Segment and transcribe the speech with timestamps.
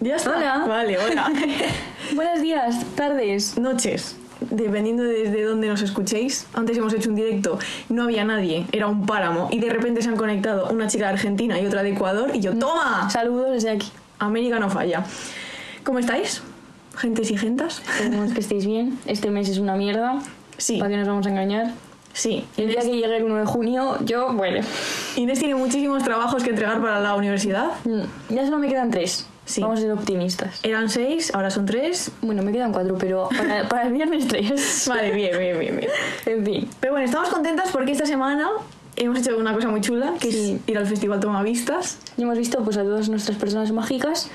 [0.00, 0.36] Ya está.
[0.36, 0.64] Hola.
[0.66, 1.32] Vale, hola.
[2.14, 3.58] Buenos días, tardes.
[3.58, 4.16] Noches.
[4.40, 6.46] Dependiendo desde dónde nos escuchéis.
[6.54, 9.48] Antes hemos hecho un directo, no había nadie, era un páramo.
[9.50, 12.30] Y de repente se han conectado una chica de Argentina y otra de Ecuador.
[12.34, 13.10] Y yo, ¡toma!
[13.10, 13.88] Saludos desde aquí.
[14.20, 15.04] América no falla.
[15.82, 16.42] ¿Cómo estáis?
[16.96, 17.80] Gentes y gentas.
[17.80, 18.98] Esperemos que estéis bien.
[19.06, 20.20] Este mes es una mierda.
[20.56, 20.78] Sí.
[20.78, 21.72] ¿Para qué nos vamos a engañar?
[22.12, 22.44] Sí.
[22.56, 24.64] El día que llegue el 1 de junio, yo, bueno.
[25.16, 27.70] Inés tiene muchísimos trabajos que entregar para la universidad.
[27.84, 29.26] mm, Ya solo me quedan tres.
[29.48, 29.62] Sí.
[29.62, 30.60] Vamos a ser optimistas.
[30.62, 32.10] Eran seis, ahora son tres.
[32.20, 34.84] Bueno, me quedan cuatro, pero para, para el viernes tres.
[34.88, 35.90] Vale, bien, bien, bien, bien.
[36.26, 36.70] En fin.
[36.80, 38.46] Pero bueno, estamos contentas porque esta semana
[38.96, 40.60] hemos hecho una cosa muy chula, que Sí.
[40.62, 41.98] es ir al Festival Tomavistas.
[42.18, 44.28] Ya hemos visto pues, a todas nuestras personas mágicas.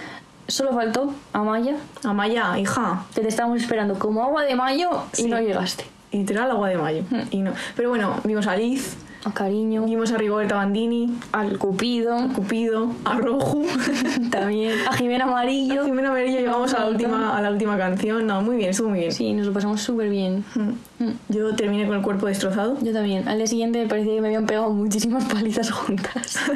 [0.48, 5.28] Solo faltó Amaya, Amaya, hija, que te estábamos esperando como agua de mayo y Sí.
[5.30, 5.86] no llegaste.
[6.12, 7.04] literal agua de mayo.
[7.32, 7.54] Y no.
[7.76, 8.96] Pero bueno, vimos a Liz,
[9.32, 13.66] Cariño, vimos a Rigoberta Bandini, al Cupido, a Cupido, a Roju.
[14.32, 15.86] también a Jimena Amarillo.
[15.86, 18.28] Jimena Merello llegamos a la, última, a la última canción.
[18.28, 19.12] No, muy bien, estuvo muy bien.
[19.12, 20.44] Sí, nos lo pasamos súper bien.
[20.56, 21.04] Mm.
[21.04, 21.14] Mm.
[21.30, 22.78] Yo terminé con el cuerpo destrozado.
[22.82, 23.28] Yo también.
[23.28, 26.38] Al día siguiente me parecía que me habían pegado muchísimas palizas juntas.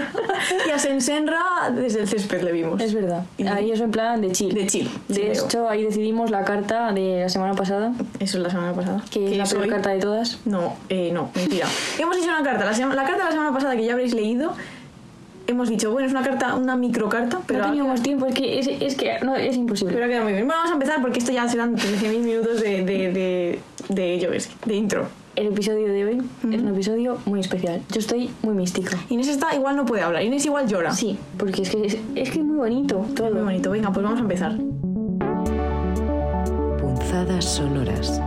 [0.68, 1.42] Y a Sensenra
[1.76, 2.80] desde el césped le vimos.
[2.81, 3.26] es verdad.
[3.38, 4.54] Y- Ahí eso en plan de chill.
[4.54, 4.90] De chill.
[5.08, 5.46] De chileo.
[5.46, 9.04] hecho, ahí decidimos la carta de la semana pasada, Eso es la semana pasada.
[9.09, 9.70] que es la peor hoy.
[9.70, 10.38] carta de todas.
[10.46, 11.68] No, eh, no, mentira.
[12.00, 14.13] hemos hecho una carta, la, sema- la carta de la semana pasada que ya habréis
[14.13, 14.53] leído.
[15.47, 18.67] Hemos dicho, bueno, es una carta, una microcarta, pero, no teníamos tiempo, es que es,
[18.67, 19.94] es que no, es imposible.
[19.94, 20.45] pero ha quedado muy bien.
[20.45, 24.73] Bueno, vamos a empezar porque esto ya serán 13.000 minutos de, de, de, de, yo
[24.73, 25.05] intro.
[25.38, 26.17] El episodio de hoy
[26.52, 27.81] es un episodio muy especial.
[27.94, 28.97] Yo estoy muy mística.
[29.08, 30.91] Inés está igual no puede hablar, Inés igual llora.
[30.91, 33.31] Sí, porque es que es, es que es muy bonito todo.
[33.31, 34.58] Muy bonito, venga, pues vamos a empezar.
[36.80, 38.22] Punzadas sonoras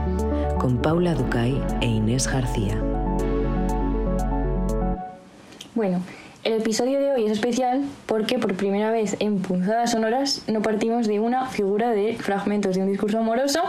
[0.58, 2.80] con Paula Ducay e Inés García.
[5.80, 6.02] Bueno,
[6.44, 11.06] el episodio de hoy es especial porque por primera vez en Punzadas Sonoras no partimos
[11.06, 13.62] de una figura de fragmentos de un discurso amoroso,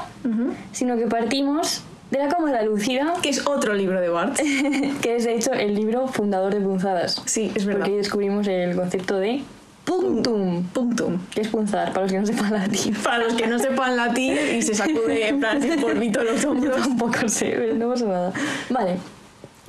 [0.73, 4.37] sino que partimos de la cámara lúcida, Que es otro libro de Bart.
[5.01, 7.21] que es de hecho el libro fundador de Punzadas.
[7.27, 7.79] Sí, es verdad.
[7.79, 9.43] Porque ahí descubrimos el concepto de
[9.85, 11.17] punctum, Punctum.
[11.33, 12.93] que es punzar, para los que no sepan latín.
[13.05, 16.51] Para los que no sepan latín y se sacude en plan así polvito los Yo
[16.51, 16.75] hombros.
[16.75, 18.33] tampoco sé, pero no pasa nada.
[18.69, 18.97] Vale.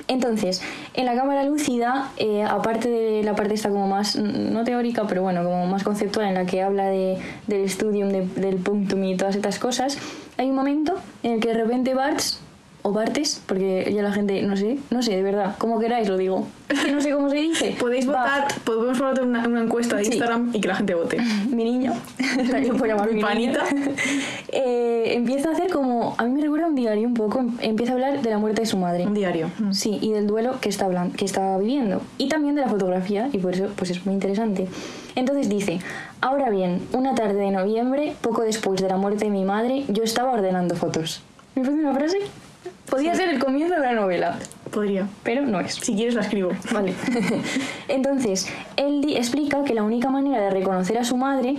[0.07, 0.61] Entonces,
[0.95, 5.21] en la cámara lúcida, eh, aparte de la parte esta como más, no teórica, pero
[5.23, 9.15] bueno, como más conceptual, en la que habla de, del studium, de- del punctum y
[9.15, 9.97] todas estas cosas,
[10.37, 12.39] hay un momento en el que de repente Barts,
[12.85, 16.17] o Bartes, porque ya la gente, no sé, no sé, de verdad, como queráis lo
[16.17, 17.75] digo, Es que no sé cómo se dice.
[17.79, 20.11] Podéis Va, votar, podemos votar una, una encuesta de Sí.
[20.11, 21.17] Instagram y que la gente vote.
[21.49, 21.93] mi niño,
[22.63, 23.63] yo puedo llamar Mi mi panita.
[24.51, 27.93] eh, empieza a hacer como, a mí me recuerda un diario un poco, em- empieza
[27.93, 29.05] a hablar de la muerte de su madre.
[29.07, 29.49] Un diario.
[29.71, 32.01] Sí, y del duelo que está, hablan- que está viviendo.
[32.17, 34.67] Y también de la fotografía, y por eso pues es muy interesante.
[35.15, 35.79] Entonces dice,
[36.21, 40.03] ahora bien, una tarde de noviembre, poco después de la muerte de mi madre, yo
[40.03, 41.21] estaba ordenando fotos.
[41.55, 42.17] ¿Me parece una frase?
[42.93, 44.37] Podría ser el comienzo de una novela,
[44.69, 45.07] Podría.
[45.23, 45.73] pero no es.
[45.73, 46.51] Si quieres la escribo.
[46.71, 46.93] Vale.
[47.87, 51.55] Entonces, él explica que la única manera de reconocer a su madre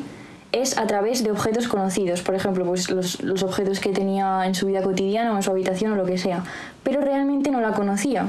[0.53, 4.55] es a través de objetos conocidos, por ejemplo, pues los, los objetos que tenía en
[4.55, 6.45] su vida cotidiana o en su habitación o lo que sea,
[6.85, 8.27] pero realmente no la conocía.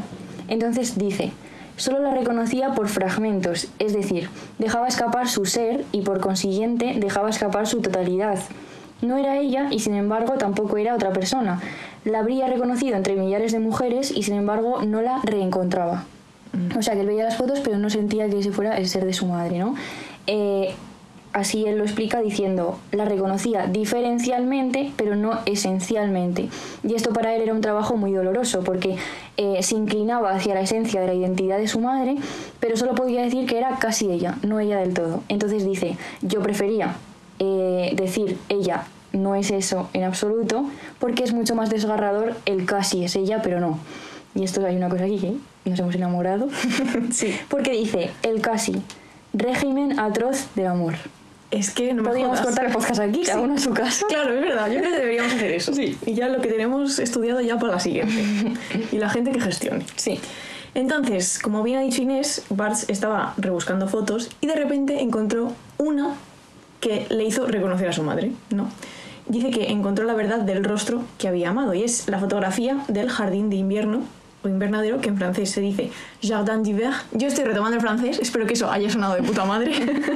[0.48, 1.32] Entonces dice,
[1.78, 7.30] solo la reconocía por fragmentos, es decir, dejaba escapar su ser y por consiguiente dejaba
[7.30, 8.40] escapar su totalidad.
[9.02, 11.62] No era ella y sin embargo tampoco era otra persona.
[12.06, 16.06] La habría reconocido entre millares de mujeres y sin embargo no la reencontraba.
[16.78, 19.06] O sea, que él veía las fotos pero no sentía que ese fuera el ser
[19.06, 19.76] de su madre, ¿no?
[20.28, 20.74] Eh,
[21.34, 26.50] así él lo explica diciendo, la reconocía diferencialmente pero no esencialmente.
[26.88, 28.98] Y esto para él era un trabajo muy doloroso porque
[29.38, 32.16] eh, se inclinaba hacia la esencia de la identidad de su madre,
[32.60, 35.24] pero solo podía decir que era casi ella, no ella del todo.
[35.28, 36.96] Entonces dice, yo prefería
[37.40, 40.66] eh, decir ella no es eso en absoluto,
[41.00, 43.80] porque es mucho más desgarrador el casi es ella, pero no.
[44.36, 45.38] Y esto hay una cosa aquí, ¿eh?
[45.66, 46.50] Nos hemos enamorado.
[47.12, 47.36] Sí.
[47.50, 48.82] Porque dice, el casi,
[49.34, 50.96] régimen atroz del amor.
[51.52, 54.06] Es que no me Podríamos cortar el podcast aquí, cada uno a su casa.
[54.10, 54.70] Claro, es verdad.
[54.70, 55.74] Yo creo que deberíamos hacer eso.
[55.74, 55.98] Sí.
[56.06, 58.14] Y ya lo que tenemos estudiado ya para la siguiente.
[58.92, 59.86] y la gente que gestione.
[59.96, 60.20] Sí.
[60.74, 66.16] Entonces, como bien ha dicho Inés, Bart estaba rebuscando fotos y de repente encontró una
[66.82, 68.70] que le hizo reconocer a su madre, ¿no?
[69.28, 73.10] Dice que encontró la verdad del rostro que había amado y es la fotografía del
[73.10, 74.02] jardín de invierno
[74.44, 75.90] o invernadero, que en francés se dice
[76.22, 76.92] Jardin d'hiver.
[77.12, 79.72] Yo estoy retomando el francés, espero que eso haya sonado de puta madre.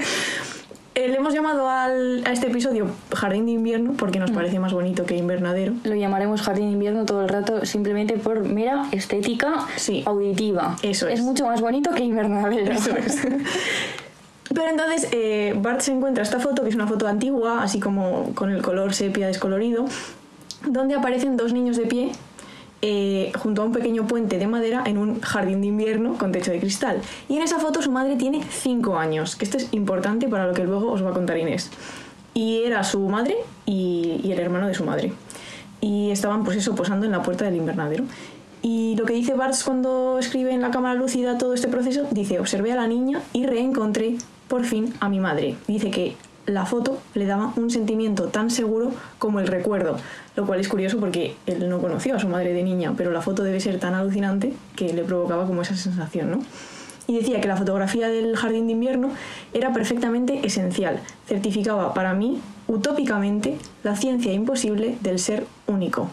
[0.96, 4.74] Eh, Le hemos llamado al- a este episodio Jardín de invierno porque nos parece más
[4.74, 5.74] bonito que invernadero.
[5.86, 10.04] Lo llamaremos jardín de invierno todo el rato simplemente por mera estética Sí.
[10.06, 10.76] auditiva.
[10.82, 11.20] Eso es.
[11.20, 12.74] Es mucho más bonito que invernadero.
[12.74, 13.22] Eso es.
[14.54, 18.34] Pero entonces eh, Bart se encuentra esta foto, que es una foto antigua, así como
[18.34, 19.86] con el color sepia descolorido,
[20.66, 22.12] donde aparecen dos niños de pie
[22.82, 26.52] eh, junto a un pequeño puente de madera en un jardín de invierno con techo
[26.52, 27.02] de cristal.
[27.28, 30.54] Y en esa foto su madre tiene 5 años, que esto es importante para lo
[30.54, 31.72] que luego os va a contar Inés.
[32.34, 33.36] Y era su madre
[33.66, 35.12] y, el hermano de su madre.
[35.82, 38.06] Y estaban pues eso, posando en la puerta del invernadero.
[38.62, 42.40] Y lo que dice Bartz cuando escribe en la cámara lúcida todo este proceso, dice,
[42.40, 44.18] observé a la niña y reencontré
[44.50, 45.56] por fin a mi madre.
[45.68, 49.98] Dice que la foto le daba un sentimiento tan seguro como el recuerdo,
[50.36, 53.22] lo cual es curioso porque él no conoció a su madre de niña, pero la
[53.22, 56.40] foto debe ser tan alucinante que le provocaba como esa sensación, ¿no?
[57.08, 59.10] Y decía que la fotografía del jardín de invierno
[59.54, 66.10] era perfectamente esencial, certificaba para mí, utópicamente, la ciencia imposible del ser único.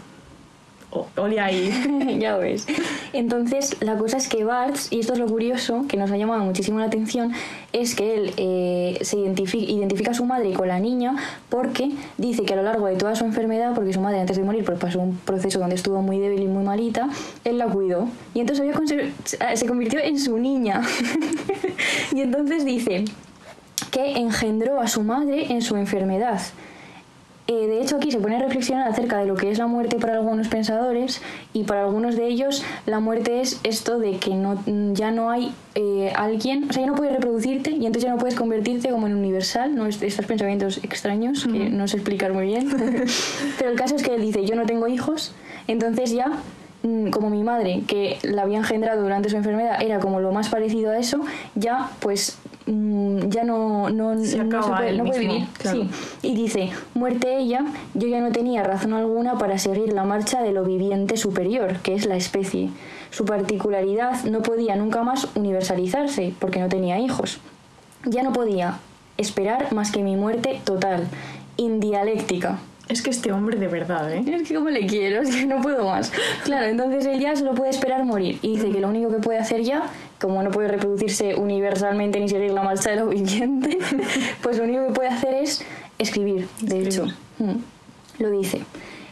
[0.91, 2.17] O- Ole ahí.
[2.21, 2.67] ya ves.
[3.13, 6.45] Entonces, la cosa es que Bartz, y esto es lo curioso, que nos ha llamado
[6.45, 7.33] muchísimo la atención,
[7.73, 11.17] es que él eh, se identifi- identifica a su madre con la niña
[11.49, 14.45] porque dice que a lo largo de toda su enfermedad, porque su madre antes de
[14.45, 17.09] morir pues, pasó un proceso donde estuvo muy débil y muy malita,
[17.45, 18.09] él la cuidó.
[18.35, 20.83] Y entonces había se convirtió en su niña.
[22.13, 23.05] y entonces dice
[23.91, 26.41] que engendró a su madre en su enfermedad.
[27.49, 29.99] Eh, de hecho, aquí se pone a reflexionar acerca de lo que es la muerte
[30.01, 31.23] para algunos pensadores
[31.53, 34.61] y para algunos de ellos la muerte es esto de que no,
[34.95, 38.19] ya no hay eh, alguien, o sea, ya no puedes reproducirte y entonces ya no
[38.19, 39.87] puedes convertirte como en universal, ¿no?
[39.87, 42.69] Est- estos pensamientos extraños que no sé explicar muy bien.
[43.59, 45.33] Pero el caso es que él dice, yo no tengo hijos,
[45.69, 46.33] entonces ya
[46.83, 50.49] mm, como mi madre, que la había engendrado durante su enfermedad, era como lo más
[50.49, 51.21] parecido a eso,
[51.55, 55.47] ya pues ya no, no, Se no puede, vivir.
[55.59, 55.83] claro.
[55.83, 55.89] Sí.
[56.23, 57.65] Y dice, muerte ella,
[57.95, 61.95] yo ya no tenía razón alguna para seguir la marcha de lo viviente superior, que
[61.95, 62.71] es la especie.
[63.11, 67.39] Su particularidad no podía nunca más universalizarse, porque no tenía hijos.
[68.05, 68.79] Ya no podía
[69.17, 71.07] esperar más que mi muerte total,
[71.57, 72.59] indialéctica.
[72.89, 74.23] Es que este hombre de verdad, ¿eh?
[74.27, 76.13] Es que como le quiero, es que no puedo más.
[76.45, 78.39] Claro, entonces él ya solo puede esperar morir.
[78.43, 79.83] Y dice que lo único que puede hacer ya,
[80.21, 83.79] como no puede reproducirse universalmente ni seguir la marcha de lo viviente,
[84.43, 85.65] pues lo único que puede hacer es
[85.99, 87.07] escribir, de hecho.
[87.39, 88.63] Mm, Lo dice.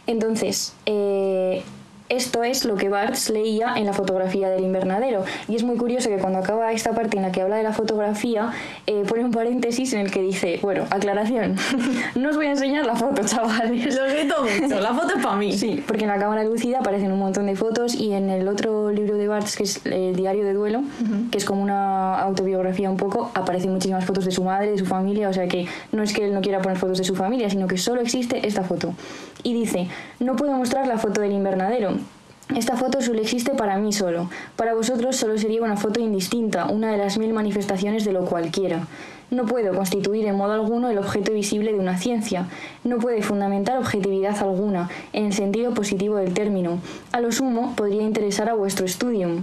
[0.07, 1.63] Entonces, eh,
[2.07, 5.23] esto es lo que Barthes leía en la fotografía del invernadero.
[5.47, 7.73] Y es muy curioso que cuando acaba esta parte en la que habla de la
[7.73, 8.51] fotografía,
[8.85, 11.55] eh, pone un paréntesis en el que dice, bueno, aclaración,
[12.15, 13.95] no os voy a enseñar la foto, chavales.
[13.95, 15.57] Lo siento mucho, la foto es para mí.
[15.57, 18.91] Sí, porque en la cámara lúcida aparecen un montón de fotos y en el otro
[18.91, 20.83] libro de Barthes, que es el diario de duelo,
[21.31, 24.85] que es como una autobiografía un poco, aparecen muchísimas fotos de su madre, de su
[24.85, 27.49] familia, o sea que no es que él no quiera poner fotos de su familia,
[27.49, 28.93] sino que solo existe esta foto.
[29.43, 29.87] Y dice,
[30.19, 31.95] no puedo mostrar la foto del invernadero.
[32.53, 34.29] Esta foto solo existe para mí solo.
[34.55, 38.85] Para vosotros solo sería una foto indistinta, una de las mil manifestaciones de lo cualquiera.
[39.31, 42.47] No puedo constituir en modo alguno el objeto visible de una ciencia.
[42.83, 46.79] No puede fundamentar objetividad alguna, en el sentido positivo del término.
[47.11, 49.41] A lo sumo, podría interesar a vuestro studium.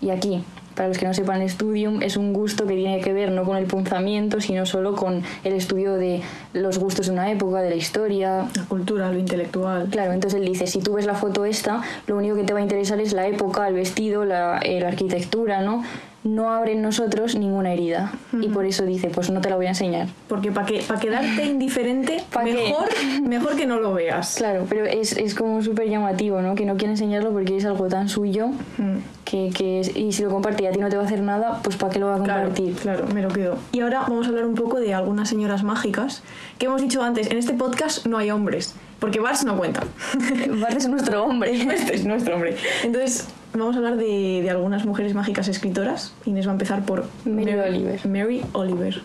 [0.00, 0.42] Y aquí,
[0.78, 3.42] para los que no sepan, el studium es un gusto que tiene que ver no
[3.42, 6.22] con el punzamiento, sino solo con el estudio de
[6.52, 9.88] los gustos de una época, de la historia, La cultura, lo intelectual.
[9.90, 12.60] Claro, entonces él dice, si tú ves la foto esta, lo único que te va
[12.60, 15.82] a interesar es la época, el vestido, la, eh, la arquitectura, ¿no?
[16.24, 18.12] No abre en nosotros ninguna herida.
[18.40, 20.08] Y por eso dice, pues no te la voy a enseñar.
[20.28, 22.88] Porque para que, pa quedarte indiferente, ¿Pa mejor,
[23.22, 24.34] mejor que no lo veas.
[24.36, 26.54] Claro, pero es, es como súper llamativo, ¿no?
[26.56, 28.48] Que no quiere enseñarlo porque es algo tan suyo
[28.78, 28.98] Mm.
[29.24, 31.20] que, que es- y si lo comparte y a ti no te va a hacer
[31.22, 32.74] nada, pues ¿para qué lo va a Claro, compartir?
[32.76, 33.56] claro, me lo quedo.
[33.72, 36.22] Y ahora vamos a hablar un poco de algunas señoras mágicas
[36.58, 37.30] que hemos dicho antes.
[37.30, 39.84] En este podcast no hay hombres, porque Bars no cuenta.
[40.60, 41.52] Bart es nuestro hombre.
[41.62, 42.56] Este es nuestro hombre.
[42.84, 46.12] Entonces, vamos a hablar de, de algunas mujeres mágicas escritoras.
[46.24, 48.06] Inés va a empezar por Mary Oliver.
[48.06, 49.02] Mary Oliver.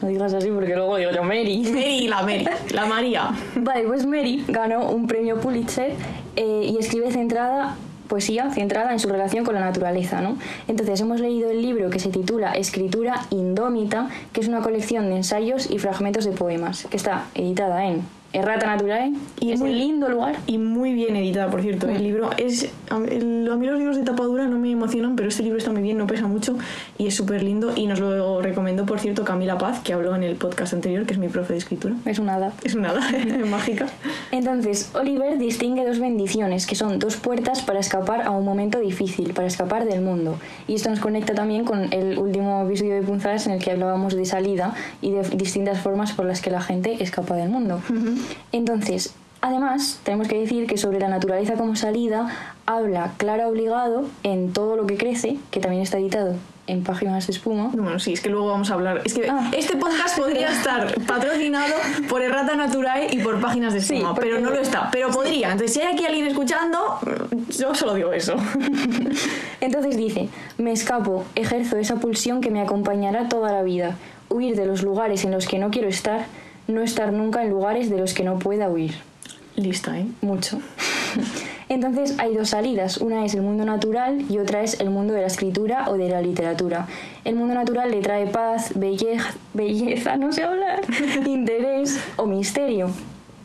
[0.00, 1.62] No digas así porque luego digo yo, Mary.
[1.64, 3.30] Mary, la Mary, la María.
[3.56, 5.92] Vale, pues Mary ganó un premio Pulitzer
[6.36, 7.76] eh, y escribe centrada
[8.08, 10.38] poesía centrada en su relación con la naturaleza, ¿no?
[10.66, 15.16] Entonces hemos leído el libro que se titula Escritura Indómita, que es una colección de
[15.16, 19.78] ensayos y fragmentos de poemas, que está editada en Errata Naturae Y es muy- un
[19.78, 20.36] lindo lugar.
[20.46, 21.88] Y muy bien editada, por cierto.
[21.88, 22.70] El libro es.
[22.90, 23.06] A mí
[23.66, 26.26] los libros de tapadura no me emocionan, pero este libro está muy bien, no pesa
[26.26, 26.56] mucho
[26.98, 27.72] y es súper lindo.
[27.74, 31.14] Y nos lo recomendó, por cierto, Camila Paz, que habló en el podcast anterior, que
[31.14, 31.94] es mi profe de escritura.
[32.04, 32.52] Es una hada.
[32.64, 33.00] Es una hada
[33.50, 33.86] mágica.
[34.30, 39.32] Entonces, Oliver distingue dos bendiciones, que son dos puertas para escapar a un momento difícil,
[39.32, 40.38] para escapar del mundo.
[40.66, 44.14] Y esto nos conecta también con el último episodio de Punzadas en el que hablábamos
[44.14, 47.80] de salida y de distintas formas por las que la gente escapa del mundo.
[48.52, 52.28] Entonces, además, tenemos que decir que sobre la naturaleza como salida
[52.66, 56.34] habla Clara Obligado en Todo lo que crece, que también está editado
[56.66, 57.70] en páginas de espuma.
[57.72, 59.00] Bueno, sí, es que luego vamos a hablar.
[59.02, 59.50] Es que Ah.
[59.56, 61.72] este podcast podría estar patrocinado
[62.10, 64.90] por Errata Naturae y por páginas de Sí, espuma, porque- pero no lo está.
[64.92, 65.52] Pero podría.
[65.52, 66.98] Entonces, si hay aquí alguien escuchando,
[67.56, 68.34] yo solo digo eso.
[69.60, 73.96] Entonces dice, me escapo, ejerzo esa pulsión que me acompañará toda la vida,
[74.28, 76.26] huir de los lugares en los que no quiero estar,
[76.68, 78.94] no estar nunca en lugares de los que no pueda huir.
[79.56, 80.06] Lista, ¿eh?
[80.20, 80.60] Mucho.
[81.68, 85.22] Entonces hay dos salidas, una es el mundo natural y otra es el mundo de
[85.22, 86.86] la escritura o de la literatura.
[87.24, 90.80] El mundo natural le trae paz, belleza, belleza no sé hablar,
[91.26, 92.90] interés o misterio.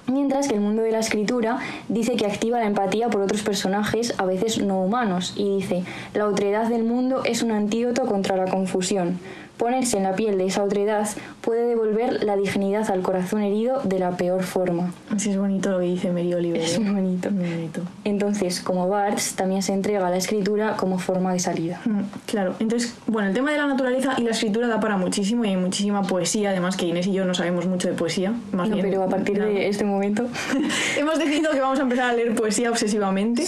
[0.08, 4.14] Mientras que el mundo de la escritura dice que activa la empatía por otros personajes,
[4.18, 8.46] a veces no humanos, y dice, la otredad del mundo es un antídoto contra la
[8.46, 9.20] confusión.
[9.64, 11.08] Ponerse en la piel de esa otredad
[11.40, 14.92] puede devolver la dignidad al corazón herido de la peor forma.
[15.16, 16.60] Sí, es bonito lo que dice Mary Oliver.
[16.60, 16.80] Es ¿eh?
[16.82, 17.32] muy bonito.
[17.32, 17.82] Muy bonito.
[18.04, 21.80] Entonces, como Barthes, también se entrega a la escritura como forma de salida.
[21.86, 25.46] Mm, Claro, entonces, bueno, el tema de la naturaleza y la escritura da para muchísimo
[25.46, 28.68] y hay muchísima poesía, además que Inés y yo no sabemos mucho de poesía, más
[28.68, 28.86] No, bien.
[28.90, 30.26] pero a partir de este momento,
[30.98, 33.46] Hemos decidido que vamos a empezar a leer poesía obsesivamente.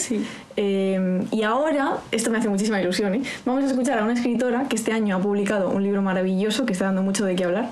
[0.58, 3.22] Eh, y ahora, esto me hace muchísima ilusión, ¿eh?
[3.46, 6.74] vamos a escuchar a una escritora que este año ha publicado un libro maravilloso que
[6.74, 7.72] está dando mucho de qué hablar.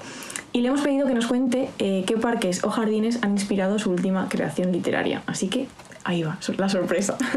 [0.51, 3.89] Y le hemos pedido que nos cuente eh, qué parques o jardines han inspirado su
[3.89, 5.23] última creación literaria.
[5.25, 5.67] Así que
[6.03, 7.17] ahí va, la sorpresa.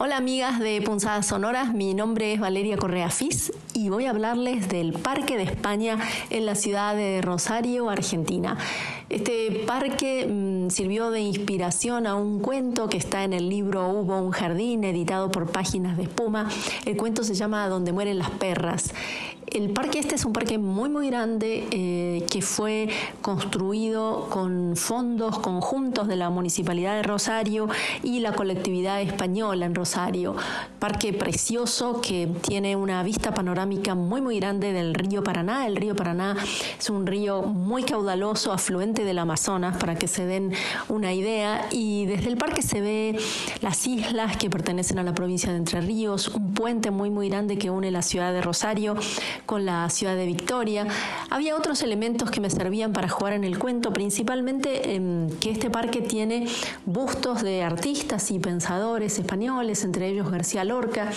[0.00, 4.68] Hola amigas de Punzadas Sonoras, mi nombre es Valeria Correa Fis y voy a hablarles
[4.68, 5.98] del Parque de España
[6.30, 8.56] en la ciudad de Rosario, Argentina.
[9.08, 14.20] Este parque mm, sirvió de inspiración a un cuento que está en el libro Hubo
[14.20, 16.50] un jardín, editado por Páginas de Espuma.
[16.84, 18.92] El cuento se llama Donde mueren las perras.
[19.50, 22.90] El parque este es un parque muy muy grande eh, que fue
[23.22, 27.66] construido con fondos conjuntos de la Municipalidad de Rosario
[28.02, 30.36] y la colectividad española en Rosario.
[30.78, 35.66] Parque precioso que tiene una vista panorámica muy muy grande del río Paraná.
[35.66, 36.36] El río Paraná
[36.78, 40.52] es un río muy caudaloso, afluente del Amazonas, para que se den
[40.88, 41.66] una idea.
[41.70, 43.18] Y desde el parque se ve
[43.60, 47.58] las islas que pertenecen a la provincia de Entre Ríos, un puente muy muy grande
[47.58, 48.96] que une la ciudad de Rosario
[49.46, 50.86] con la ciudad de Victoria.
[51.30, 55.70] Había otros elementos que me servían para jugar en el cuento, principalmente em, que este
[55.70, 56.46] parque tiene
[56.86, 61.10] bustos de artistas y pensadores españoles, entre ellos García Lorca,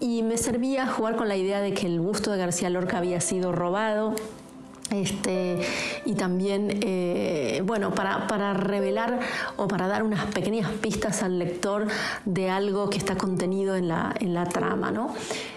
[0.00, 3.20] y me servía jugar con la idea de que el busto de García Lorca había
[3.20, 4.14] sido robado
[4.90, 5.60] este,
[6.04, 9.20] y también, eh, bueno, para, para revelar
[9.56, 11.86] o para dar unas pequeñas pistas al lector
[12.24, 15.14] de algo que está contenido en la, en la trama, ¿no?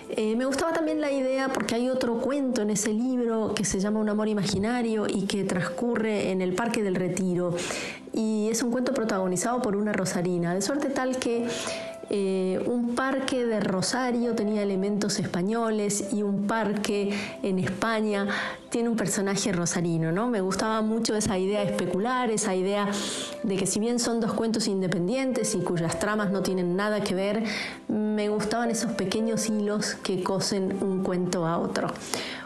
[0.09, 3.79] Eh, me gustaba también la idea porque hay otro cuento en ese libro que se
[3.79, 7.55] llama Un amor imaginario y que transcurre en el Parque del Retiro.
[8.11, 11.47] Y es un cuento protagonizado por una rosarina, de suerte tal que
[12.13, 18.27] eh, un parque de Rosario tenía elementos españoles y un parque en España
[18.69, 20.27] tiene un personaje rosarino, ¿no?
[20.27, 22.89] Me gustaba mucho esa idea especular, esa idea
[23.43, 27.15] de que si bien son dos cuentos independientes y cuyas tramas no tienen nada que
[27.15, 27.45] ver,
[27.87, 31.87] me gustaban esos pequeños hilos que cosen un cuento a otro.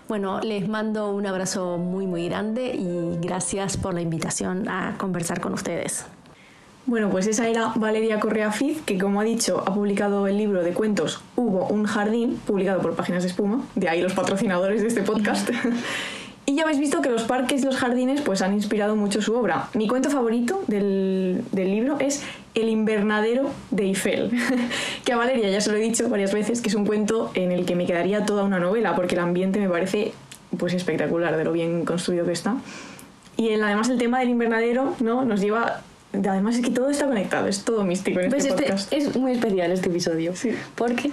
[0.08, 5.42] Bueno, les mando un abrazo muy muy grande y gracias por la invitación a conversar
[5.42, 6.06] con ustedes.
[6.88, 10.62] Bueno, pues esa era Valeria Correa Fiz, que como ha dicho, ha publicado el libro
[10.62, 14.90] de cuentos Hubo un jardín, publicado por Páginas de Espuma, de ahí los patrocinadores de
[14.90, 15.50] este podcast.
[16.46, 19.34] y ya habéis visto que los parques y los jardines pues han inspirado mucho su
[19.34, 19.68] obra.
[19.74, 22.22] Mi cuento favorito del, libro es
[22.54, 24.32] El invernadero de Eiffel,
[25.06, 27.52] que a Valeria ya se lo he dicho varias veces, que es un cuento en
[27.52, 30.14] el que me quedaría toda una novela, porque el ambiente me parece
[30.56, 32.58] pues espectacular de lo bien construido que está.
[33.38, 35.26] Y además el tema del invernadero ¿no?
[35.26, 35.82] nos lleva...
[36.28, 38.94] Además es que todo está conectado, es todo místico en pues este este podcast.
[38.94, 40.36] es muy especial este episodio.
[40.36, 40.52] Sí.
[40.76, 41.12] Porque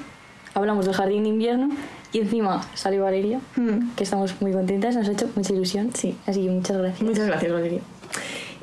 [0.54, 1.70] hablamos del jardín de invierno
[2.12, 3.94] y encima sale Valeria, Mm.
[3.96, 5.90] que estamos muy contentas, nos ha hecho mucha ilusión.
[5.94, 6.16] Sí.
[6.26, 7.02] Así que muchas gracias.
[7.02, 7.80] Muchas gracias, Valeria.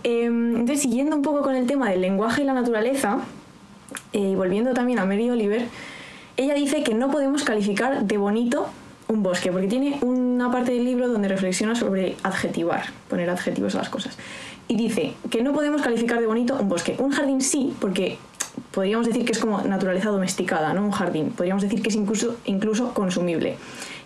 [0.03, 3.19] Eh, entonces, siguiendo un poco con el tema del lenguaje y la naturaleza,
[4.13, 5.65] eh, y volviendo también a Mary Oliver,
[6.37, 8.67] ella dice que no podemos calificar de bonito
[9.09, 13.79] un bosque, porque tiene una parte del libro donde reflexiona sobre adjetivar, poner adjetivos a
[13.79, 14.15] las cosas.
[14.69, 16.95] Y dice que no podemos calificar de bonito un bosque.
[16.99, 18.19] Un jardín sí, porque
[18.71, 20.85] podríamos decir que es como naturaleza domesticada, ¿no?
[20.85, 21.31] Un jardín.
[21.31, 23.57] Podríamos decir que es incluso, incluso consumible.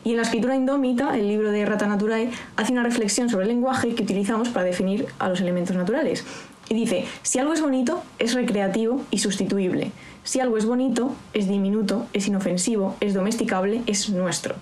[0.05, 3.49] Y en la escritura indómita, el libro de Rata Naturae, hace una reflexión sobre el
[3.49, 6.23] lenguaje que utilizamos para definir a los elementos naturales.
[6.69, 9.91] Y dice, si algo es bonito, es recreativo y sustituible.
[10.23, 14.55] Si algo es bonito, es diminuto, es inofensivo, es domesticable, es nuestro.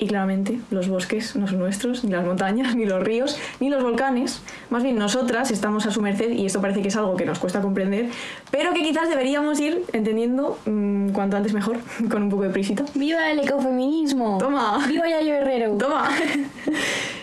[0.00, 3.82] Y claramente los bosques no son nuestros, ni las montañas, ni los ríos, ni los
[3.82, 4.40] volcanes.
[4.70, 7.38] Más bien nosotras estamos a su merced y esto parece que es algo que nos
[7.38, 8.08] cuesta comprender,
[8.50, 11.78] pero que quizás deberíamos ir entendiendo mm, cuanto antes mejor,
[12.10, 12.84] con un poco de prisita.
[12.94, 14.38] ¡Viva el ecofeminismo!
[14.38, 14.84] Toma.
[14.88, 15.76] ¡Viva Yayo Herrero!
[15.76, 16.08] Toma.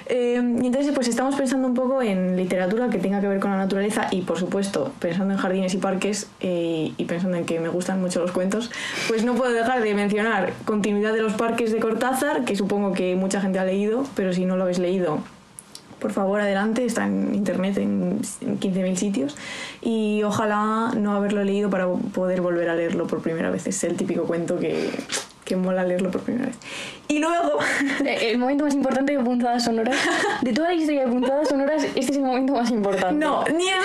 [0.09, 3.51] Eh, y entonces pues estamos pensando un poco en literatura que tenga que ver con
[3.51, 7.59] la naturaleza y por supuesto pensando en jardines y parques eh, y pensando en que
[7.59, 8.71] me gustan mucho los cuentos,
[9.09, 13.15] pues no puedo dejar de mencionar Continuidad de los parques de Cortázar, que supongo que
[13.15, 15.19] mucha gente ha leído, pero si no lo habéis leído,
[15.99, 19.35] por favor adelante, está en internet en 15.000 sitios
[19.81, 23.67] y ojalá no haberlo leído para poder volver a leerlo por primera vez.
[23.67, 24.91] Es el típico cuento que,
[25.43, 26.57] que mola leerlo por primera vez.
[27.07, 27.59] Y luego...
[28.05, 29.95] Eh, El momento más importante de puntadas sonoras.
[30.41, 33.13] De toda la historia de puntadas sonoras, este es el momento más importante.
[33.13, 33.79] No, ni eso,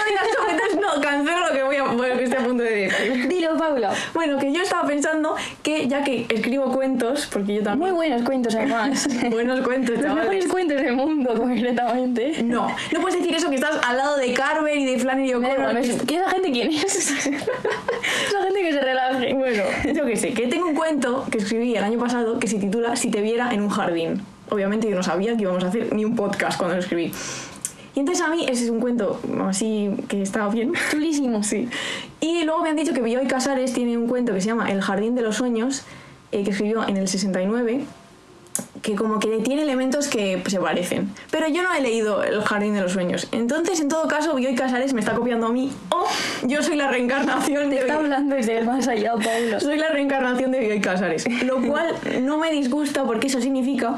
[0.50, 3.28] entonces no, cancelo lo que voy a bueno, que estoy a punto de decir.
[3.28, 3.92] Dilo, Paula.
[4.14, 7.94] Bueno, que yo estaba pensando que ya que escribo cuentos, porque yo Muy también...
[7.94, 9.08] buenos cuentos, además.
[9.30, 10.24] buenos cuentos, Los chavales.
[10.24, 12.42] mejores cuentos del mundo, concretamente.
[12.42, 15.80] No, no puedes decir eso que estás al lado de Carver y de Flannery O'Connor.
[16.06, 16.84] ¿Qué esa gente quién es?
[16.96, 19.34] esa gente que se relaje.
[19.34, 19.62] Bueno,
[19.94, 22.94] yo qué sé, que tengo un cuento que escribí el año pasado que se titula
[22.96, 24.22] Si te viera en un jardín.
[24.50, 27.12] Obviamente yo no sabía que íbamos a hacer ni un podcast cuando lo escribí.
[27.94, 30.72] Y entonces a mí ese es un cuento así que estaba bien.
[30.90, 31.44] Chulísimo.
[31.44, 31.68] Sí.
[32.20, 34.80] Y luego me han dicho que Bioy Casares tiene un cuento que se llama El
[34.80, 35.84] jardín de los sueños,
[36.32, 37.84] eh, que escribió en el 69,
[38.82, 41.12] que como que tiene elementos que se parecen.
[41.30, 43.28] Pero yo no he leído El jardín de los sueños.
[43.32, 46.04] Entonces, en todo caso, Bioy Casares me está copiando a mí o
[46.46, 49.60] yo soy la reencarnación de Está hablando desde el más allá, Paula.
[49.60, 51.26] soy la reencarnación de Bioy Casares.
[51.44, 53.96] Lo cual no me disgusta porque eso significa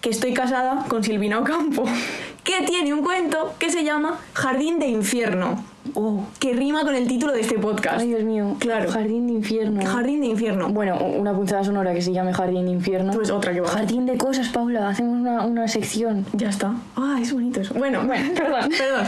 [0.00, 1.84] que estoy casada con Silvina Ocampo,
[2.44, 7.08] que tiene un cuento que se llama Jardín de Infierno, Oh, que rima con el
[7.08, 8.00] título de este podcast.
[8.00, 8.54] ay, Dios mío.
[8.58, 8.90] Claro.
[8.90, 9.84] Jardín de infierno.
[9.84, 10.68] Jardín de Infierno.
[10.68, 13.12] Bueno, una puntada sonora que se llame Jardín de infierno.
[13.12, 13.68] Pues otra que va.
[13.68, 14.88] Jardín de cosas, Paula.
[14.90, 16.26] Hacemos una, una sección.
[16.34, 16.74] Ya está.
[16.96, 17.74] Ah, es bonito eso.
[17.74, 18.70] Bueno, Bueno, perdón.
[18.70, 19.06] perdón.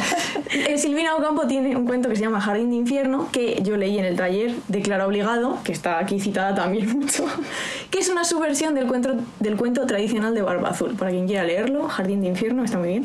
[0.50, 3.98] Eh, Silvina Ocampo tiene un cuento que se llama Jardín de Infierno, que yo leí
[3.98, 7.24] en el taller de Clara Obligado, que está aquí citada también mucho,
[7.90, 10.94] que es una subversión del cuento, del cuento tradicional de Barba Azul.
[10.94, 13.04] Para quien quiera leerlo, Jardín de Infierno, está muy bien.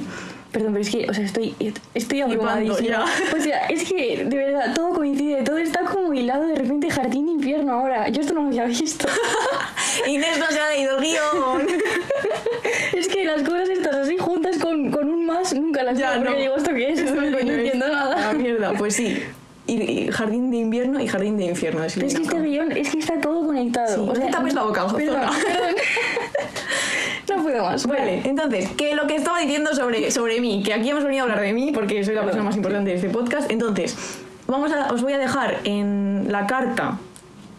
[0.51, 1.53] Perdón, pero es que, o sea, estoy,
[1.93, 3.05] estoy abrumadísima.
[3.37, 7.25] O sea, es que, de verdad, todo coincide, todo está como hilado de repente Jardín
[7.25, 8.07] de infierno ahora.
[8.09, 9.07] Yo esto no lo había visto.
[10.07, 11.67] Inés no se ha leído el guion.
[12.93, 16.19] es que las cosas estas así juntas con, con un más nunca las Ya, veo
[16.19, 16.39] porque no.
[16.39, 16.99] digo, ¿esto qué es?
[17.07, 18.33] Esto no no entiendo nada.
[18.33, 19.21] mierda, pues sí.
[19.67, 22.99] Y, y Jardín de Invierno y Jardín de Infierno es que este guion, es que
[22.99, 23.93] está todo conectado.
[23.93, 25.75] Sí, o no sea, la boca, Perdón, perdón.
[27.87, 31.23] Vale, entonces, que lo que estaba diciendo sobre, sobre mí, que aquí hemos venido a
[31.23, 34.91] hablar de mí porque soy la persona más importante de este podcast, entonces, vamos a,
[34.93, 36.97] os voy a dejar en la carta,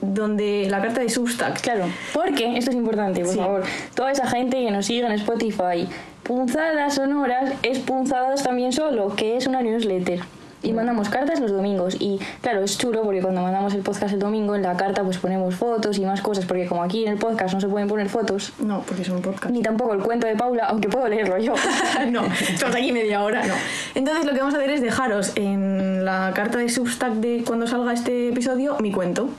[0.00, 3.38] donde la carta de Substack, Claro, porque esto es importante, por Sí.
[3.38, 3.62] favor.
[3.94, 5.88] Toda esa gente que nos sigue en Spotify,
[6.22, 10.20] punzadas sonoras es punzadas también solo, que es una newsletter.
[10.62, 11.96] Y mandamos cartas los domingos.
[12.00, 15.18] Y claro, es chulo porque cuando mandamos el podcast el domingo, en la carta pues
[15.18, 18.08] ponemos fotos y más cosas, porque como aquí en el podcast no se pueden poner
[18.08, 19.52] fotos, no, porque es un podcast.
[19.52, 21.54] ni tampoco el cuento de Paula, aunque puedo leerlo yo.
[22.10, 23.54] no, estamos aquí media hora, no.
[23.94, 27.66] Entonces lo que vamos a hacer es dejaros en la carta de Substack de cuando
[27.66, 29.30] salga este episodio mi cuento.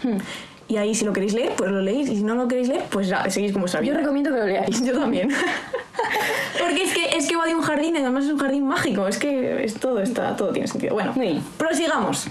[0.69, 2.10] Y ahí si lo queréis leer, pues lo leéis.
[2.10, 4.45] Y si no lo queréis leer, pues ya, seguís como vuestra Yo recomiendo que lo
[4.45, 4.84] leáis.
[4.86, 5.29] Yo también.
[6.60, 9.08] Porque es que, es que va de un jardín y además es un jardín mágico.
[9.08, 10.93] Es que es todo, está, todo tiene sentido.
[10.93, 11.13] Bueno,
[11.58, 12.27] prosigamos.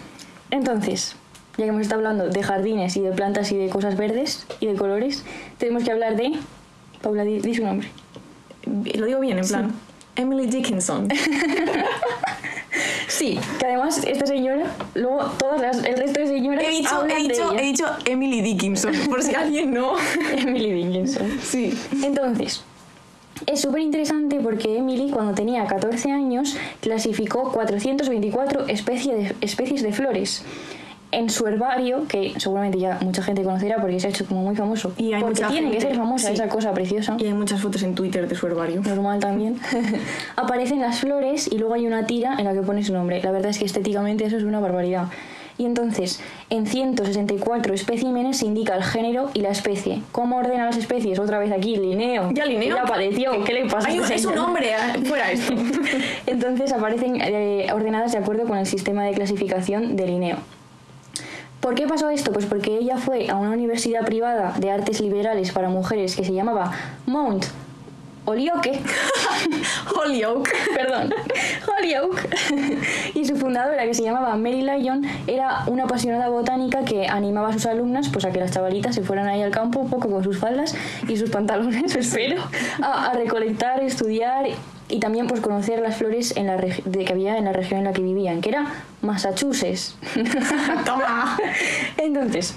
[0.51, 1.15] Entonces,
[1.57, 4.67] ya que hemos estado hablando de jardines y de plantas y de cosas verdes y
[4.67, 5.25] de colores,
[5.59, 6.33] tenemos que hablar de...
[7.03, 7.89] Paula, di, di su nombre.
[8.65, 9.73] Lo digo bien, en plan.
[10.17, 11.09] Emily Dickinson.
[13.09, 17.09] Sí, que además esta señora, luego todas las, el resto de señoras He dicho, he
[17.09, 19.95] de dicho, he dicho Emily Dickinson, por si alguien no.
[20.37, 21.39] Emily Dickinson.
[21.43, 21.77] Sí.
[22.05, 22.63] Entonces,
[23.47, 29.93] es súper interesante porque Emily, cuando tenía 14 años, clasificó 424 especies de, especies de
[29.93, 30.45] flores
[31.11, 34.55] en su herbario, que seguramente ya mucha gente conocerá porque se ha hecho como muy
[34.55, 34.93] famoso.
[34.99, 36.35] Y hay porque tiene que ser famosa sí.
[36.35, 37.17] esa cosa preciosa.
[37.19, 38.83] Y hay muchas fotos en Twitter de su herbario.
[38.83, 39.59] normal también,
[40.37, 43.23] aparecen las flores y luego hay una tira en la que pone su nombre.
[43.23, 45.09] La verdad es que estéticamente eso es una barbaridad.
[45.59, 50.03] Y entonces, en 164 especímenes se indica el género y la especie.
[50.13, 51.19] ¿Cómo ordena las especies?
[51.19, 52.31] Otra vez aquí, Linneo.
[52.33, 52.77] ¿Ya Linneo?
[52.77, 53.45] Ya apareció.
[53.45, 53.89] ¿Qué le pasa?
[53.89, 55.53] Ay, este es un hombre, eh, fuera esto.
[56.27, 60.37] Entonces aparecen eh, ordenadas de acuerdo con el sistema de clasificación de Linneo.
[61.61, 62.33] ¿Por qué pasó esto?
[62.33, 66.33] Pues porque ella fue a una universidad privada de artes liberales para mujeres que se
[66.33, 66.73] llamaba
[67.05, 67.47] Mount
[68.29, 68.79] Holyoke.
[69.97, 70.51] Holyoke.
[70.75, 71.15] Perdón,
[71.67, 72.29] Holyoke.
[73.15, 77.53] y su fundadora, que se llamaba Mary Lyon, era una apasionada botánica que animaba a
[77.55, 80.23] sus alumnas pues, a que las chavalitas se fueran ahí al campo un poco con
[80.23, 80.77] sus faldas
[81.09, 82.43] y sus pantalones, espero,
[82.83, 84.47] a, a recolectar, estudiar
[84.91, 87.85] y también pues conocer las flores en la de que había en la región en
[87.87, 88.67] la que vivían, que era
[89.01, 89.97] Massachusetts.
[90.85, 91.39] Toma.
[91.97, 92.55] Entonces,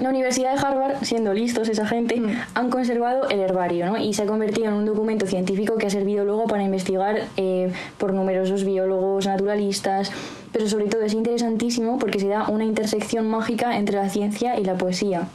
[0.00, 2.20] la Universidad de Harvard, siendo listos esa gente,
[2.54, 3.96] han conservado el herbario ¿no?
[3.96, 7.72] y se ha convertido en un documento científico que ha servido luego para investigar eh,
[7.96, 10.10] por numerosos biólogos, naturalistas,
[10.52, 14.64] pero sobre todo es interesantísimo porque se da una intersección mágica entre la ciencia y
[14.64, 15.28] la poesía.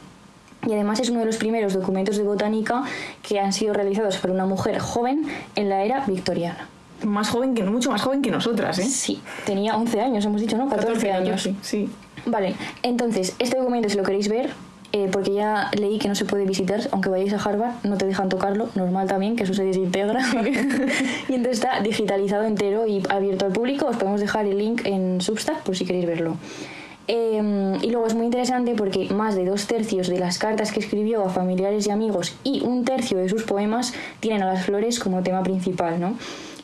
[0.66, 2.84] Y además es uno de los primeros documentos de botánica
[3.26, 5.24] que han sido realizados por una mujer joven
[5.56, 6.68] en la era victoriana.
[7.02, 8.84] Más joven que, mucho más joven que nosotras, ¿eh?
[8.84, 10.68] Sí, tenía 11 años, hemos dicho, ¿no?
[10.68, 11.42] 14, años.
[11.42, 11.88] Sí, sí.
[12.26, 14.50] Vale, entonces, este documento, si lo queréis ver,
[14.92, 18.06] eh, porque ya leí que no se puede visitar, aunque vayáis a Harvard, no te
[18.06, 20.20] dejan tocarlo, normal también, que eso se desintegra.
[21.28, 23.86] y entonces está digitalizado entero y abierto al público.
[23.86, 26.36] Os podemos dejar el link en Substack por si queréis verlo.
[27.06, 30.80] Eh, y luego es muy interesante porque más de dos tercios de las cartas que
[30.80, 35.00] escribió a familiares y amigos y un tercio de sus poemas tienen a las flores
[35.00, 36.14] como tema principal, ¿no?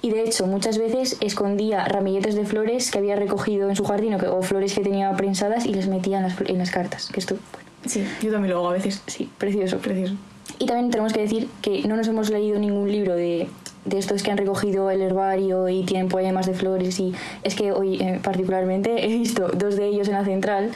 [0.02, 4.14] Y de hecho, muchas veces escondía ramilletes de flores que había recogido en su jardín
[4.14, 7.08] o, que- o flores que tenía prensadas y les metía en las, en las cartas.
[7.12, 9.02] Que esto, bueno, Sí, yo también lo hago a veces.
[9.06, 9.78] sí, precioso.
[9.78, 10.14] Precioso.
[10.58, 13.48] Y también tenemos que decir que no nos hemos leído ningún libro de,
[13.84, 16.98] de estos que han recogido el herbario y tienen poemas de flores.
[17.00, 20.70] Y es que hoy, eh, particularmente, he visto dos de ellos en la central.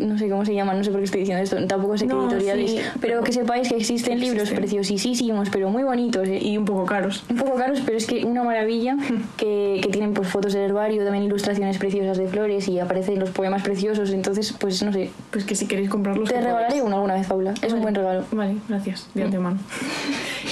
[0.00, 2.14] No sé cómo se llaman, no sé por qué estoy diciendo esto, tampoco sé qué
[2.14, 2.70] editoriales.
[2.70, 6.26] sí, pero pero que sepáis que existen libros preciosísimos, pero muy bonitos.
[6.28, 7.24] eh, Y un poco caros.
[7.28, 8.96] un poco caros, pero es que una maravilla
[9.36, 13.30] que, que tienen pues fotos del herbario, también ilustraciones preciosas de flores y aparecen los
[13.30, 14.10] poemas preciosos.
[14.12, 16.28] Entonces, pues no sé, Pues que si queréis comprarlos.
[16.28, 17.54] te regalaré uno alguna vez, Paula.
[17.62, 18.24] Es un buen regalo.
[18.32, 19.58] Vale, gracias, de antemano.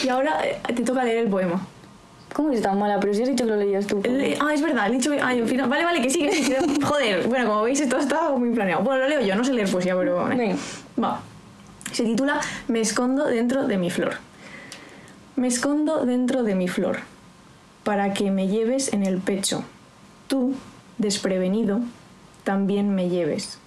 [0.04, 1.66] y ahora eh, te toca leer el poema.
[2.32, 3.00] ¿Cómo eres tan mala?
[3.00, 4.02] Pero si has dicho que lo leías tú.
[4.40, 5.20] Ah, es verdad, he dicho que.
[5.20, 5.68] Ay, al final.
[5.68, 6.44] Vale, vale, que sí, que sí.
[6.52, 8.82] que- Joder, bueno, como veis, esto está muy planeado.
[8.82, 10.24] Bueno, lo leo yo, no sé leer poesía, pero.
[10.26, 10.56] Venga.
[11.02, 11.20] Va.
[11.92, 14.16] Se titula Me escondo dentro de mi flor.
[15.36, 16.98] Me escondo dentro de mi flor,
[17.84, 19.64] para que me lleves en el pecho.
[20.26, 20.54] Tú,
[20.98, 21.80] desprevenido,
[22.44, 23.58] también me lleves,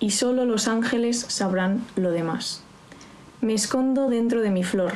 [0.00, 2.62] y solo los ángeles sabrán lo demás.
[3.42, 4.94] Me escondo dentro de mi flor,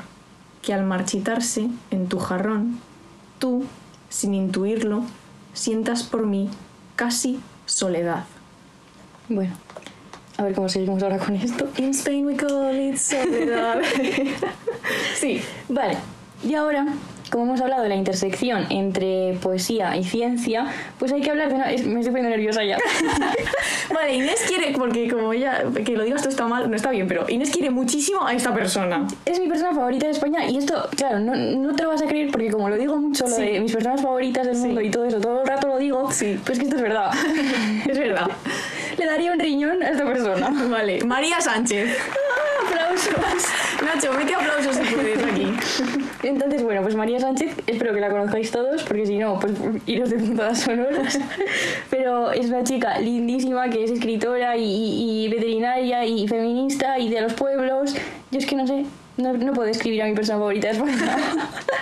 [0.62, 2.80] que al marchitarse en tu jarrón,
[3.38, 3.64] tú,
[4.08, 5.02] sin intuirlo,
[5.52, 6.50] sientas por mí
[6.96, 8.24] casi soledad.
[9.28, 9.54] Bueno,
[10.36, 11.68] a ver cómo seguimos ahora con esto.
[11.78, 13.82] In Spain we call it soledad.
[15.14, 15.96] sí, Vale,
[16.42, 16.86] y ahora,
[17.34, 20.66] como hemos hablado de la intersección entre poesía y ciencia,
[21.00, 21.64] pues hay que hablar de una...
[21.66, 22.78] Me estoy poniendo nerviosa ya.
[23.92, 27.08] Vale, Inés quiere, porque como ella, que lo digas esto está mal, no está bien,
[27.08, 29.04] pero Inés quiere muchísimo a esta persona.
[29.26, 32.06] Es mi persona favorita de España y esto, claro, no, no te lo vas a
[32.06, 33.42] creer porque como lo digo mucho, lo Sí.
[33.42, 34.66] de mis personas favoritas del Sí.
[34.66, 36.38] mundo y todo eso, todo el rato lo digo, Sí.
[36.46, 37.10] pues que esto es verdad.
[37.88, 38.28] Es verdad.
[38.96, 40.50] Le daría un riñón a esta persona.
[40.70, 41.98] Vale, María Sánchez.
[42.66, 43.14] Aplausos.
[43.84, 45.18] Nacho, mete aplausos si puedes.
[46.24, 49.52] Entonces, bueno, pues María Sánchez, espero que la conozcáis todos, porque si no, pues
[49.86, 51.18] iros de puntadas sonoras.
[51.90, 57.34] Pero es una chica lindísima que es escritora y, veterinaria y feminista y de los
[57.34, 57.94] pueblos.
[58.30, 58.86] Yo es que no sé,
[59.18, 61.16] no, no puedo escribir a mi persona favorita de España.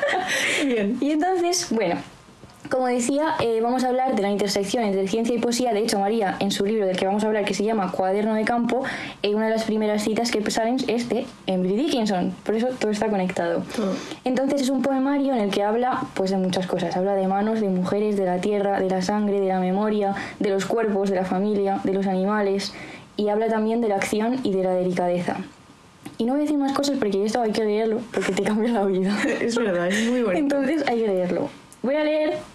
[0.65, 0.99] Bien.
[1.01, 1.97] Y entonces, bueno,
[2.73, 5.75] como decía, eh, vamos a hablar de la intersección entre ciencia y poesía.
[5.75, 8.35] De hecho, María, en su libro del que vamos a hablar, que se llama Cuaderno
[8.35, 8.83] de Campo,
[9.23, 12.35] eh, una de las primeras citas que salen es de Emily Dickinson.
[12.43, 13.63] Por eso todo está conectado.
[13.77, 13.93] Todo.
[14.25, 16.97] Entonces es un poemario en el que habla pues de muchas cosas.
[16.97, 20.49] Habla de manos, de mujeres, de la tierra, de la sangre, de la memoria, de
[20.49, 22.73] los cuerpos, de la familia, de los animales.
[23.19, 25.37] Y habla también de la acción y de la delicadeza.
[26.17, 28.73] Y no voy a decir más cosas porque esto hay que leerlo, porque te cambia
[28.73, 29.15] la vida.
[29.43, 30.39] Es verdad, es muy bonito.
[30.39, 31.51] Entonces hay que leerlo.
[31.83, 32.52] Voy a leer.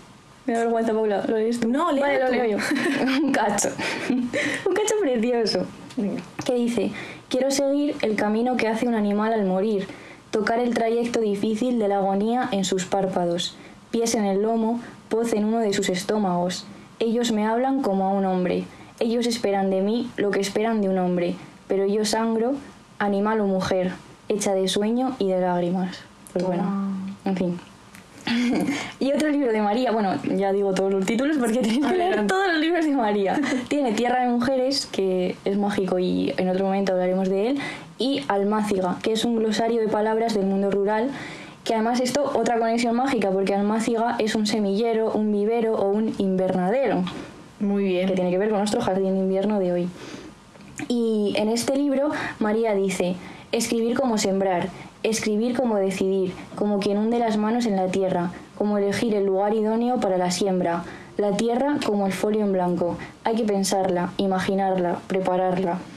[0.48, 1.24] Me da vergüenza, Paula.
[1.28, 1.68] ¿Lo lees tú?
[1.68, 2.32] No, Vale, lo tú.
[2.32, 2.58] leo yo.
[3.24, 3.70] Un cacho.
[4.10, 4.30] Un
[4.74, 5.66] cacho precioso.
[5.96, 6.22] Venga.
[6.46, 6.92] Que dice:
[7.30, 9.88] Quiero seguir el camino que hace un animal al morir,
[10.32, 13.56] tocar el trayecto difícil de la agonía en sus párpados,
[13.92, 14.80] pies en el lomo,
[15.10, 16.66] voz en uno de sus estómagos.
[17.00, 18.64] Ellos me hablan como a un hombre.
[19.00, 21.36] Ellos esperan de mí lo que esperan de un hombre,
[21.68, 22.54] pero yo sangro,
[23.00, 23.92] animal o mujer,
[24.30, 25.98] hecha de sueño y de lágrimas.
[26.34, 26.64] Pues bueno,
[27.26, 27.60] en fin.
[29.00, 32.28] y otro libro de María, bueno, ya digo todos los títulos porque tenéis que leer
[32.28, 33.40] todos los libros de María.
[33.68, 37.60] Tiene Tierra de Mujeres, que es mágico y en otro momento hablaremos de él,
[37.98, 41.10] y Almáciga, que es un glosario de palabras del mundo rural,
[41.64, 46.14] que además esto, otra conexión mágica, porque Almáciga es un semillero, un vivero o un
[46.18, 47.04] invernadero
[47.60, 48.16] Muy que bien.
[48.16, 49.90] tiene que ver con nuestro jardín de invierno de hoy.
[50.88, 53.16] Y en este libro María dice,
[53.52, 54.70] escribir como sembrar,
[55.10, 59.54] escribir como decidir, como quien hunde las manos en la tierra, como elegir el lugar
[59.54, 60.84] idóneo para la siembra,
[61.18, 62.98] la tierra como el folio en blanco.
[63.24, 65.80] Hay que pensarla, imaginarla, prepararla.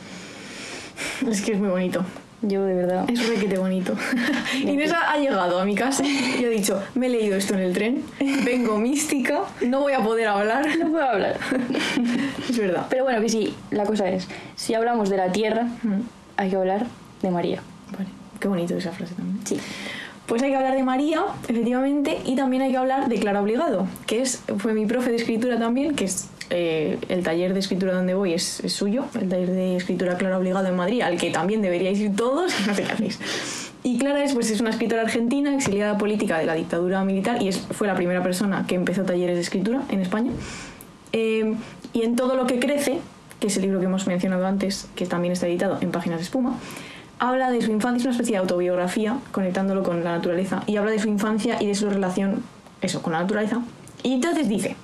[1.29, 2.05] Es que es muy bonito.
[2.43, 3.05] Yo de verdad.
[3.11, 3.95] Es requete bonito.
[4.63, 7.61] Inés ha ha llegado a mi casa y ha dicho, me he leído esto en
[7.61, 8.03] el tren,
[8.45, 10.67] vengo mística, no voy a poder hablar.
[10.79, 11.37] No puedo hablar.
[12.49, 12.87] Es verdad.
[12.89, 16.01] Pero bueno, que sí, la cosa es, si hablamos de la tierra, Mm,
[16.37, 16.87] hay que hablar
[17.23, 17.61] de María.
[17.93, 18.09] Vale,
[18.41, 19.47] qué bonito esa frase también.
[19.47, 19.59] Sí.
[20.27, 23.89] Pues hay que hablar de María, efectivamente, y también hay que hablar de Clara Obligado,
[24.07, 27.95] que es, fue mi profe de escritura también, que es eh, el taller de escritura
[27.95, 31.31] donde voy es, es suyo, el taller de escritura Clara Obligado en Madrid, al que
[31.31, 33.19] también deberíais ir todos, no sé qué hacéis.
[33.83, 37.49] Y Clara es, pues, es una escritora argentina, exiliada política de la dictadura militar, y
[37.49, 40.31] es, fue la primera persona que empezó talleres de escritura en España.
[41.13, 41.57] Eh,
[41.93, 43.01] y en todo lo que crece,
[43.41, 46.25] que es el libro que hemos mencionado antes, que también está editado en Páginas de
[46.25, 46.57] Espuma,
[47.21, 50.91] habla de su infancia, es una especie de autobiografía, conectándolo con la naturaleza, y habla
[50.91, 52.43] de su infancia y de su relación,
[52.81, 53.61] eso, con la naturaleza.
[54.03, 54.75] Y entonces dice,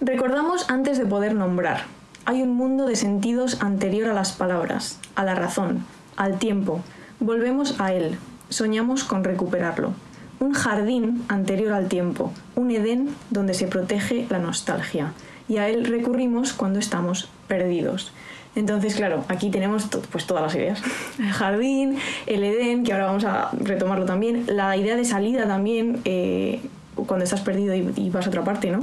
[0.00, 1.84] recordamos antes de poder nombrar,
[2.24, 5.84] hay un mundo de sentidos anterior a las palabras, a la razón,
[6.16, 6.80] al tiempo,
[7.20, 9.92] volvemos a él, soñamos con recuperarlo.
[10.40, 15.12] Un jardín anterior al tiempo, un Edén donde se protege la nostalgia,
[15.46, 18.12] y a él recurrimos cuando estamos perdidos.
[18.56, 20.82] Entonces, claro, aquí tenemos to- pues todas las ideas.
[21.18, 26.00] El jardín, el Edén, que ahora vamos a retomarlo también, la idea de salida también,
[26.04, 26.60] eh,
[27.06, 28.80] cuando estás perdido y, y vas a otra parte, ¿no?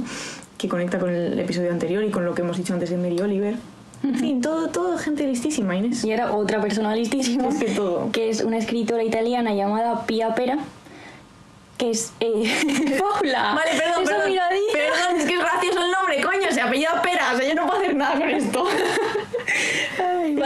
[0.56, 3.20] Que conecta con el episodio anterior y con lo que hemos dicho antes de Mary
[3.20, 3.56] Oliver.
[4.04, 6.04] En fin, todo, todo gente listísima, Inés.
[6.04, 8.12] Y ahora otra persona listísima, Es que todo.
[8.12, 10.58] que es una escritora italiana llamada Pia Pera,
[11.78, 12.12] que es...
[12.20, 12.44] Eh,
[13.00, 13.54] ¡Paula!
[13.56, 14.30] Vale, perdón, esa perdón.
[14.30, 14.72] miradita.
[14.72, 17.66] Perdón, es que es gracioso el nombre, coño, se apellida Pera, o sea, yo no
[17.66, 18.64] puedo hacer nada con esto.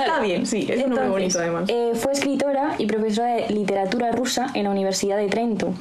[0.00, 0.26] Está Vale.
[0.28, 1.64] bien, sí, es un nombre bonito además.
[1.68, 5.72] eh, fue escritora y profesora de literatura rusa en la Universidad de Trento.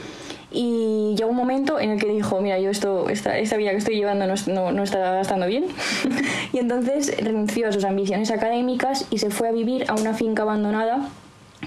[0.51, 3.77] Y llegó un momento en el que dijo, mira, yo esto, esta, esta vida que
[3.77, 5.65] estoy llevando no, no, no está estando bien.
[6.53, 10.43] y entonces renunció a sus ambiciones académicas y se fue a vivir a una finca
[10.43, 11.09] abandonada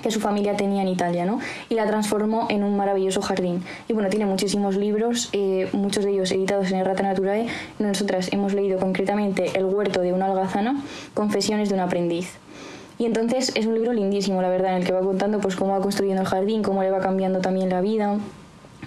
[0.02, 1.40] que su familia tenía en Italia, ¿no?
[1.68, 3.62] Y la transformó en un maravilloso jardín.
[3.88, 7.46] Y bueno, tiene muchísimos libros, eh, muchos de ellos editados en Errata Naturae.
[7.78, 10.82] Nosotras hemos leído concretamente El huerto de una algazana,
[11.14, 12.32] Confesiones de un aprendiz.
[12.98, 15.72] Y entonces es un libro lindísimo, la verdad, en el que va contando pues cómo
[15.72, 18.18] va construyendo el jardín, cómo le va cambiando también la vida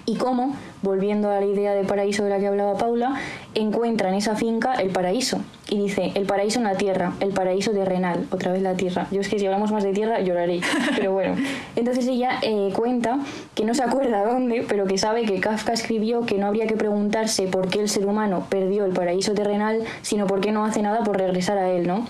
[0.06, 3.14] y cómo, volviendo a la idea de paraíso de la que hablaba Paula,
[3.54, 5.38] encuentra en esa finca el paraíso.
[5.70, 9.06] Y dice, el paraíso en la tierra, el paraíso terrenal, otra vez la tierra.
[9.10, 10.60] Yo es que si hablamos más de tierra lloraré,
[10.96, 11.36] pero bueno.
[11.74, 13.18] Entonces ella eh, cuenta
[13.54, 16.76] que no se acuerda dónde, pero que sabe que Kafka escribió que no habría que
[16.76, 20.82] preguntarse por qué el ser humano perdió el paraíso terrenal, sino por qué no hace
[20.82, 22.06] nada por regresar a él, ¿no?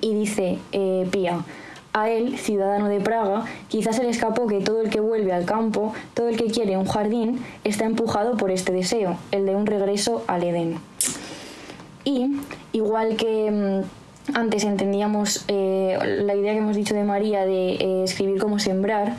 [0.00, 1.40] Y dice eh, Pía,
[1.96, 5.46] a él, ciudadano de Praga, quizás se le escapó que todo el que vuelve al
[5.46, 9.64] campo, todo el que quiere un jardín, está empujado por este deseo, el de un
[9.64, 10.78] regreso al Edén.
[12.04, 12.36] Y,
[12.72, 18.04] igual que mm, antes entendíamos eh, la idea que hemos dicho de María de eh,
[18.04, 19.14] escribir como sembrar,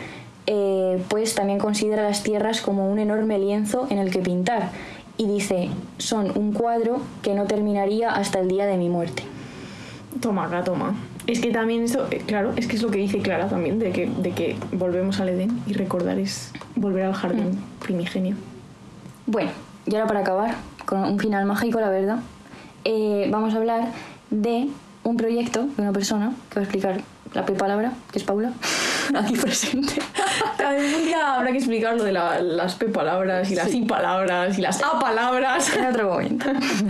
[0.45, 4.69] eh, pues también considera las tierras como un enorme lienzo en el que pintar.
[5.17, 9.23] Y dice, son un cuadro que no terminaría hasta el día de mi muerte.
[10.21, 10.95] Toma, acá, toma.
[11.27, 13.91] Es que también esto, eh, claro, es que es lo que dice Clara también, de
[13.91, 18.37] que, de que volvemos al Edén y recordar es volver al jardín primigenio.
[19.25, 19.51] Bueno,
[19.85, 22.19] y ahora para acabar, con un final mágico, la verdad,
[22.85, 23.91] eh, vamos a hablar
[24.29, 24.69] de
[25.03, 27.01] un proyecto de una persona que va a explicar
[27.33, 28.53] la palabra, que es Paula,
[29.15, 29.93] aquí presente.
[30.67, 34.57] Un día habrá que explicar lo de la- las P palabras y las I palabras
[34.57, 35.75] y las A palabras.
[35.75, 36.45] en otro momento.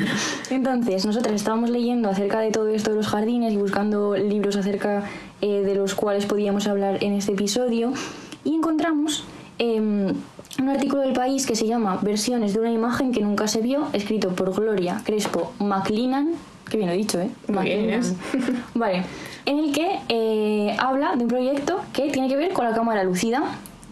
[0.50, 5.04] Entonces, nosotros estábamos leyendo acerca de todo esto de los jardines y buscando libros acerca
[5.42, 7.94] eh, de los cuales podíamos hablar en este episodio
[8.44, 9.24] y encontramos
[9.60, 10.14] em,
[10.60, 13.88] un artículo del país que se llama Versiones de una imagen que nunca se vio,
[13.94, 16.32] escrito por Gloria Crespo McLennan,
[16.70, 17.30] que bien lo he dicho, ¿eh?
[17.48, 18.02] McLennan.
[18.74, 19.04] Vale,
[19.48, 23.04] en el que eh, habla de un proyecto que tiene que ver con la cámara
[23.04, 23.44] lucida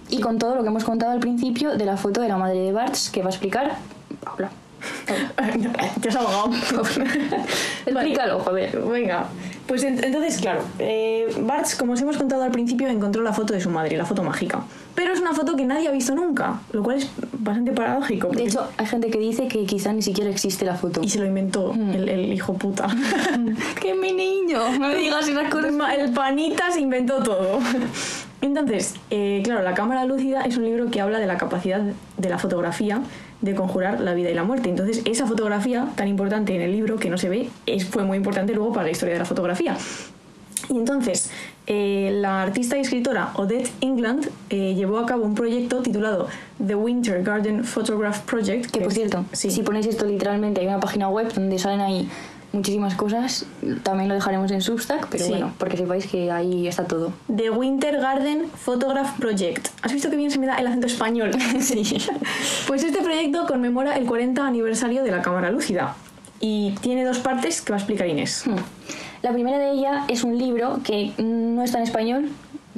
[0.09, 2.59] y con todo lo que hemos contado al principio de la foto de la madre
[2.59, 3.75] de Barts que va a explicar
[4.23, 4.49] Paula.
[6.01, 6.51] Te has ahogado.
[7.85, 8.77] Explícalo, joder.
[8.81, 9.25] Venga,
[9.67, 13.53] pues en- entonces, claro, eh, Bartz, como os hemos contado al principio, encontró la foto
[13.53, 14.61] de su madre, la foto mágica.
[14.93, 18.29] Pero es una foto que nadie ha visto nunca, lo cual es bastante paradójico.
[18.29, 21.01] De hecho, hay gente que dice que quizá ni siquiera existe la foto.
[21.03, 21.89] y se lo inventó Mm.
[21.91, 22.87] el, el hijo puta.
[23.81, 24.59] ¡Que mi niño!
[24.79, 25.73] No me digas esas cosas.
[25.97, 27.59] El panita se inventó todo.
[28.41, 31.81] Entonces, eh, claro, La cámara lúcida es un libro que habla de la capacidad
[32.17, 33.01] de la fotografía
[33.45, 34.69] de conjurar la vida y la muerte.
[34.69, 38.17] Entonces, esa fotografía tan importante en el libro que no se ve es, fue muy
[38.17, 39.77] importante luego para la historia de la fotografía.
[40.69, 41.29] Y entonces,
[41.67, 46.27] eh, la artista y escritora Odette England eh, llevó a cabo un proyecto titulado
[46.65, 48.71] The Winter Garden Photograph Project.
[48.71, 49.51] Que por es- cierto, sí.
[49.51, 52.09] si ponéis esto literalmente, hay una página web donde salen ahí
[52.55, 53.45] muchísimas cosas.
[53.83, 55.29] También lo dejaremos en Substack, pero Sí.
[55.31, 57.13] bueno, porque sepáis que ahí está todo.
[57.35, 59.67] The Winter Garden Photograph Project.
[59.81, 61.31] ¿Has visto que bien se me da el acento español?
[61.61, 61.83] Sí.
[62.67, 65.95] Pues este proyecto conmemora el 40 aniversario de la cámara lúcida
[66.39, 68.43] y tiene dos partes que va a explicar Inés.
[68.45, 68.55] Hmm.
[69.21, 72.29] La primera de ella es un libro que no está en español,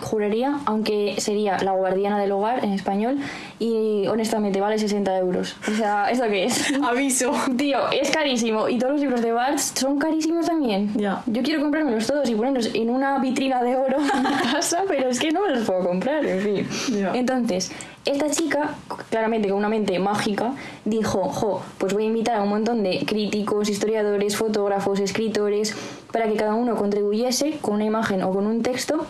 [0.02, 3.18] juraría, aunque sería La guardiana del hogar en español
[3.60, 5.56] y honestamente vale 60 euros.
[5.68, 6.74] O sea, ¿esto qué es?
[6.84, 7.32] Aviso.
[7.56, 8.70] Tío, es carísimo.
[8.70, 10.94] Y todos los libros de Barts son carísimos también.
[10.96, 11.24] Ya.
[11.26, 15.10] Yo quiero comprármelos todos y ponerlos en una vitrina de oro en mi casa, pero
[15.10, 17.00] es que no me los puedo comprar, en fin.
[17.00, 17.14] Ya.
[17.14, 17.72] Entonces,
[18.06, 18.76] esta chica,
[19.10, 20.54] claramente con una mente mágica,
[20.86, 25.76] dijo, jo, pues voy a invitar a un montón de críticos, historiadores, fotógrafos, escritores,
[26.12, 29.06] para que cada uno contribuyese con una imagen o con un texto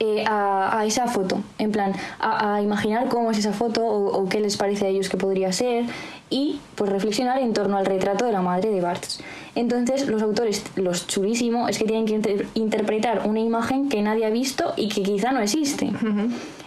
[0.00, 4.18] eh, a, a esa foto, en plan, a, a imaginar cómo es esa foto o,
[4.20, 5.84] o qué les parece a ellos que podría ser
[6.30, 9.20] y pues reflexionar en torno al retrato de la madre de Barthes.
[9.54, 14.24] Entonces los autores, los chulísimo, es que tienen que inter- interpretar una imagen que nadie
[14.24, 15.90] ha visto y que quizá no existe.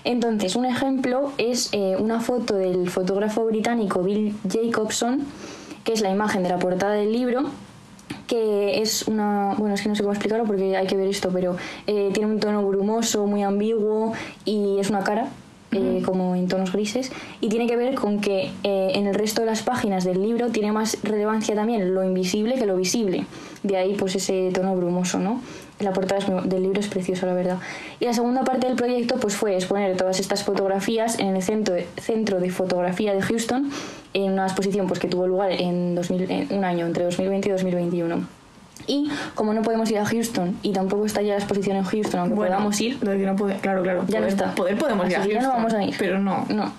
[0.04, 5.22] Entonces un ejemplo es eh, una foto del fotógrafo británico Bill Jacobson,
[5.84, 7.43] que es la imagen de la portada del libro,
[8.34, 11.30] que es una bueno es que no sé cómo explicarlo porque hay que ver esto
[11.32, 15.28] pero eh, tiene un tono brumoso muy ambiguo y es una cara
[15.72, 19.41] eh, como en tonos grises y tiene que ver con que eh, en el resto
[19.41, 23.26] de las páginas del libro tiene más relevancia también lo invisible que lo visible
[23.63, 25.41] de ahí pues ese tono brumoso no
[25.80, 27.58] la portada del libro es preciosa la verdad.
[27.99, 31.76] Y la segunda parte del proyecto pues fue exponer todas estas fotografías en el centro
[31.97, 33.69] centro de fotografía de Houston
[34.13, 37.52] en una exposición pues que tuvo lugar en, 2000 en un año entre 2020 y
[37.52, 38.42] 2021
[38.88, 42.19] y como no podemos ir a Houston y tampoco está ya la exposición en Houston
[42.19, 44.04] aunque podamos ir no puede, claro, claro.
[44.08, 44.56] Ya no poder, está.
[44.56, 45.96] Poder podemos ir a que ya no Houston, vamos a ir.
[45.98, 46.46] Pero no.
[46.50, 46.72] No.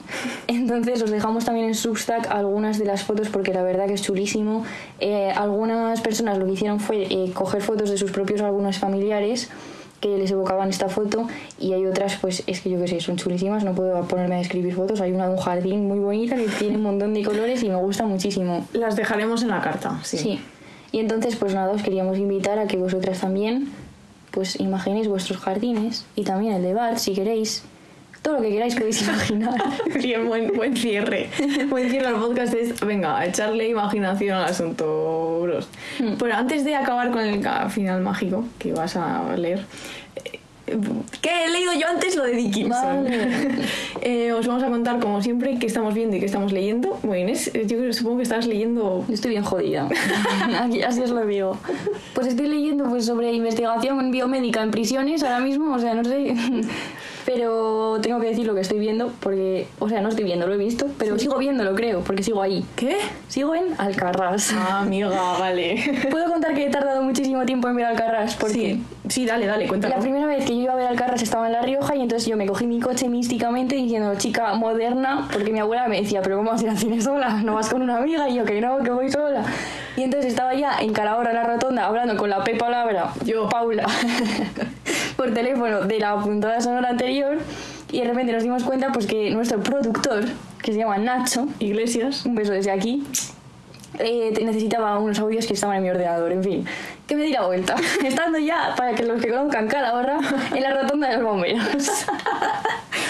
[0.47, 4.03] Entonces os dejamos también en Substack algunas de las fotos porque la verdad que es
[4.03, 4.65] chulísimo.
[5.01, 9.51] Eh, algunas personas lo que hicieron fue eh, coger fotos de sus propios álbumes familiares
[10.01, 11.27] que les evocaban esta foto
[11.59, 14.39] y hay otras pues es que yo que sé, son chulísimas, no puedo ponerme a
[14.39, 15.01] describir fotos.
[15.01, 17.77] Hay una de un jardín muy bonita que tiene un montón de colores y me
[17.77, 18.67] gusta muchísimo.
[18.75, 20.19] Las dejaremos en la carta, sí.
[20.19, 20.41] Sí.
[20.95, 23.69] Y entonces, pues nada, os queríamos invitar a que vosotras también,
[24.31, 27.65] pues imaginéis vuestros jardines y también el de Bart, si queréis.
[28.23, 29.61] Todo lo que queráis podéis imaginar.
[30.01, 31.31] Bien, buen, buen cierre.
[31.69, 35.69] buen cierre al podcast es, venga, a echarle imaginación al asunto, bros.
[35.99, 36.15] Hmm.
[36.17, 39.67] Pero antes de acabar con el final mágico que vas a leer,
[40.67, 43.05] que he leído yo antes lo de Dickinson.
[43.05, 43.49] Vale.
[44.07, 46.99] Eh, os vamos a contar, como siempre, qué estamos viendo y qué estamos leyendo.
[47.03, 49.03] Bueno, Inés, yo creo- supongo que estás leyendo...
[49.09, 49.89] Yo estoy bien jodida.
[50.61, 51.57] Aquí, así os lo digo.
[52.15, 56.35] Pues estoy leyendo pues, sobre investigación biomédica en prisiones ahora mismo, o sea, no sé.
[57.27, 60.55] Pero tengo que decir lo que estoy viendo, porque, o sea, no estoy viendo, lo
[60.55, 62.65] he visto, pero sigo viéndolo, creo, porque sigo ahí.
[62.77, 62.99] ¿Qué?
[63.29, 64.53] Sigo en Alcarrás.
[64.53, 65.09] Ah, amiga,
[65.39, 65.83] vale.
[66.11, 69.67] Puedo contar que he tardado muchísimo tiempo en ver Alcarrás, porque Sí, sí, dale, dale,
[69.69, 69.95] cuéntalo.
[69.97, 72.29] la primera vez que yo iba a ver Alcarrás estaba en La Rioja y entonces
[72.29, 76.37] yo me cogí mi coche místicamente diciendo chica moderna, porque mi abuela me decía, pero
[76.37, 77.41] ¿cómo vas a ir al cine sola?
[77.43, 78.29] ¿No vas con una amiga?
[78.29, 79.45] Y yo, que no, que voy sola.
[79.97, 83.49] Y entonces estaba ya en Calahorra, en la rotonda, hablando con la Pepa Labra, Yo.
[83.49, 83.87] Paula,
[85.17, 87.39] por teléfono de la puntada sonora anterior
[87.91, 90.25] y de repente nos dimos cuenta pues que nuestro productor,
[90.63, 92.25] que se llama Nacho, Iglesias.
[92.27, 93.05] un beso desde aquí.
[94.01, 96.67] eh, necesitaba unos audios que estaban en mi ordenador, en fin.
[97.07, 97.77] Que me di la vuelta.
[98.05, 100.19] Estando ya, para que los que conozcan Calahorra,
[100.53, 101.63] en la rotonda de los bomberos.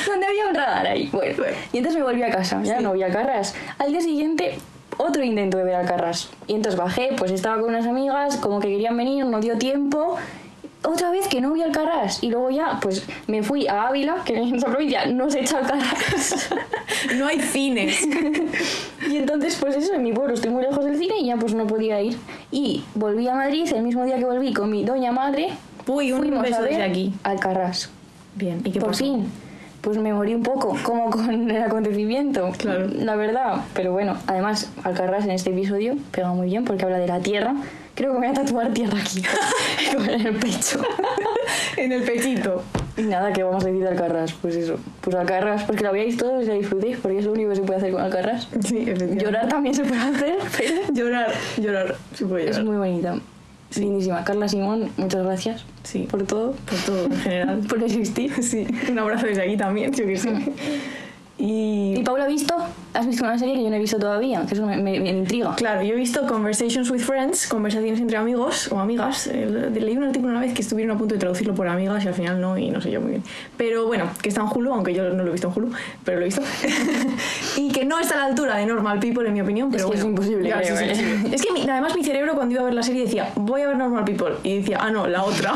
[0.07, 1.09] Donde había un radar ahí.
[1.11, 3.55] Bueno, y entonces me volví a casa, ya no vi Alcarrás.
[3.79, 4.59] Al día siguiente,
[4.99, 6.29] otro intento de ver Alcarrás.
[6.47, 10.19] Y entonces bajé, pues estaba con unas amigas, como que querían venir, no dio tiempo.
[10.85, 12.23] Otra vez que no vi Alcarrás.
[12.23, 15.59] Y luego ya, pues me fui a Ávila, que en esa provincia no se echa
[15.59, 16.51] Alcarrás.
[17.19, 18.07] No hay cines.
[19.11, 21.55] Y entonces, pues eso, en mi pueblo estoy muy lejos del cine y ya pues
[21.55, 22.17] no podía ir.
[22.51, 25.51] Y volví a Madrid el mismo día que volví con mi doña madre.
[25.87, 27.13] Uy, un fuimos beso a ver desde aquí.
[27.23, 27.91] Alcarrás.
[28.35, 29.05] Bien, ¿y qué Por pasó?
[29.05, 29.27] fin.
[29.83, 32.51] Pues me morí un poco, como con el acontecimiento.
[32.57, 32.89] Claro.
[32.95, 33.61] La verdad.
[33.75, 37.55] Pero bueno, además, Alcarrás en este episodio pega muy bien porque habla de la tierra.
[37.95, 39.23] Creo que me voy a tatuar tierra aquí,
[40.11, 40.83] en el pecho.
[41.77, 42.63] En el pechito.
[42.97, 44.33] Y nada, que vamos a decir de Alcarrás?
[44.35, 47.51] Pues eso, pues Alcarrás, porque la veáis todos y la disfrutéis, porque es lo único
[47.51, 48.49] que se puede hacer con Alcarrás.
[48.65, 49.25] Sí, efectivamente.
[49.25, 51.97] Llorar también se puede hacer, pero Llorar, llorar.
[52.15, 52.61] Se puede llorar.
[52.61, 53.19] Es muy bonita.
[53.77, 54.23] Lindísima.
[54.25, 56.07] Carla Simón, muchas gracias Sí.
[56.09, 57.59] por todo, Por todo, en general.
[57.69, 58.33] por existir.
[58.43, 60.31] Sí, un abrazo desde aquí también, yo que sé.
[61.37, 62.55] Y ¿Y Paula ha visto?
[62.93, 64.45] ¿Has visto una serie que yo no he visto todavía?
[64.47, 65.55] Que eso me, me- me intriga.
[65.57, 69.27] Claro, yo he visto Conversations with Friends, conversaciones entre amigos o amigas.
[69.27, 72.09] Eh, leí un artículo una vez que estuvieron a punto de traducirlo por amigas y
[72.09, 73.25] al final no, y no sé yo muy bien.
[73.57, 75.73] Pero bueno, que está en Hulu, aunque yo no lo he visto en Hulu,
[76.05, 76.43] pero lo he visto.
[77.57, 79.97] y que no está a la altura de Normal People, en mi opinión, pero que
[79.97, 80.21] es bueno.
[80.21, 80.95] imposible, Ya, creo, sí, ¿eh?
[80.95, 81.35] sí.
[81.35, 83.67] Es que mi- además mi cerebro cuando iba a ver la serie decía, voy a
[83.69, 84.35] ver Normal People.
[84.45, 85.53] Y decía, ah, no, la otra.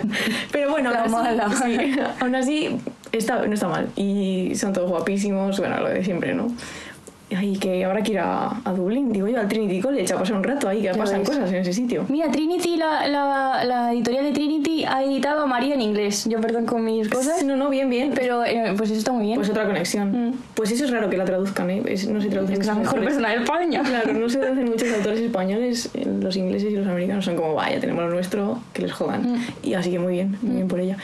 [0.52, 2.14] pero bueno, La aún así- mala.
[2.20, 2.78] aún así
[3.12, 3.88] está, no está mal.
[3.96, 6.48] Y son todos guapísimos, bueno, lo de siempre, ¿no?
[7.36, 10.36] Ay, que ahora quiero ir a, a Dublín, digo yo, al Trinity College, a pasar
[10.36, 11.28] un rato ahí, que pasan ves.
[11.28, 12.06] cosas en ese sitio.
[12.08, 16.24] Mira, Trinity, la, la, la editorial de Trinity ha editado a María en inglés.
[16.26, 18.12] Yo perdón con mis cosas, No, no, bien, bien.
[18.14, 19.36] pero eh, pues eso está muy bien.
[19.36, 20.28] Pues otra conexión.
[20.30, 20.32] Mm.
[20.54, 21.82] Pues eso es raro que la traduzcan, ¿eh?
[21.86, 23.04] Es- no se traducen es que la mejor autores.
[23.16, 23.82] persona de España.
[23.82, 27.54] Claro, no se traducen muchos autores españoles, eh, los ingleses y los americanos son como,
[27.54, 29.34] vaya, tenemos lo nuestro, que les jodan.
[29.34, 29.38] Mm.
[29.64, 30.96] Y así que muy bien, muy bien por ella.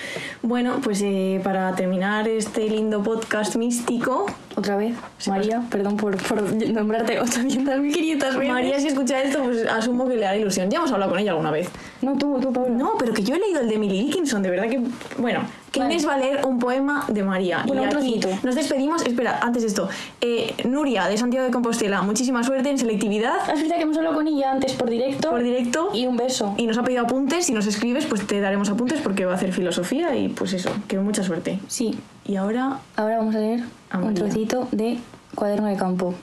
[0.42, 4.24] Bueno, pues eh, para terminar este lindo podcast místico,
[4.56, 4.94] Otra vez,
[5.26, 8.52] María, perdón por, por nombrarte 800.500 veces.
[8.52, 10.70] María si escucha esto, pues asumo que le hará ilusión.
[10.70, 11.68] Ya hemos hablado con ella alguna vez.
[12.02, 12.70] No, tú, tú, Paula.
[12.70, 14.80] No, pero que yo he leído el de Millie Dickinson, de verdad que...
[15.18, 15.40] Bueno,
[15.72, 15.94] que Vale.
[15.94, 17.62] Inés va a leer un poema de María.
[17.66, 18.28] Bueno, y un aquí trocito.
[18.46, 19.04] nos despedimos.
[19.04, 19.88] Espera, antes de esto.
[20.20, 24.14] Eh, Nuria, de Santiago de Compostela, muchísima suerte en selectividad Es verdad que hemos hablado
[24.14, 25.30] con ella antes por directo.
[25.30, 25.90] por directo.
[25.92, 26.54] Y un beso.
[26.58, 27.46] Y nos ha pedido apuntes.
[27.46, 30.70] Si nos escribes, pues te daremos apuntes porque va a hacer filosofía y pues eso,
[30.86, 31.58] que mucha suerte.
[31.66, 34.98] Sí, Y ahora, ahora vamos a leer A un trocito de
[35.34, 36.14] Cuaderno de Campo.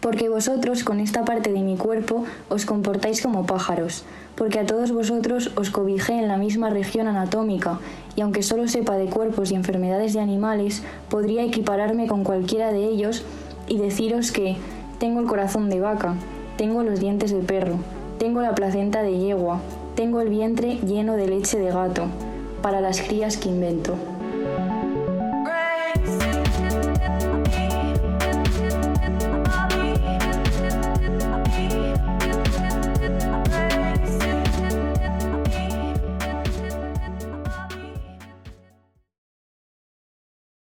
[0.00, 4.04] Porque vosotros con esta parte de mi cuerpo os comportáis como pájaros,
[4.36, 7.78] porque a todos vosotros os cobijé en la misma región anatómica,
[8.16, 12.84] y aunque solo sepa de cuerpos y enfermedades de animales, podría equipararme con cualquiera de
[12.84, 13.24] ellos
[13.68, 14.56] y deciros que
[14.98, 16.14] tengo el corazón de vaca,
[16.56, 17.76] tengo los dientes de perro,
[18.18, 19.60] tengo la placenta de yegua,
[19.94, 22.04] tengo el vientre lleno de leche de gato,
[22.62, 23.94] para las crías que invento.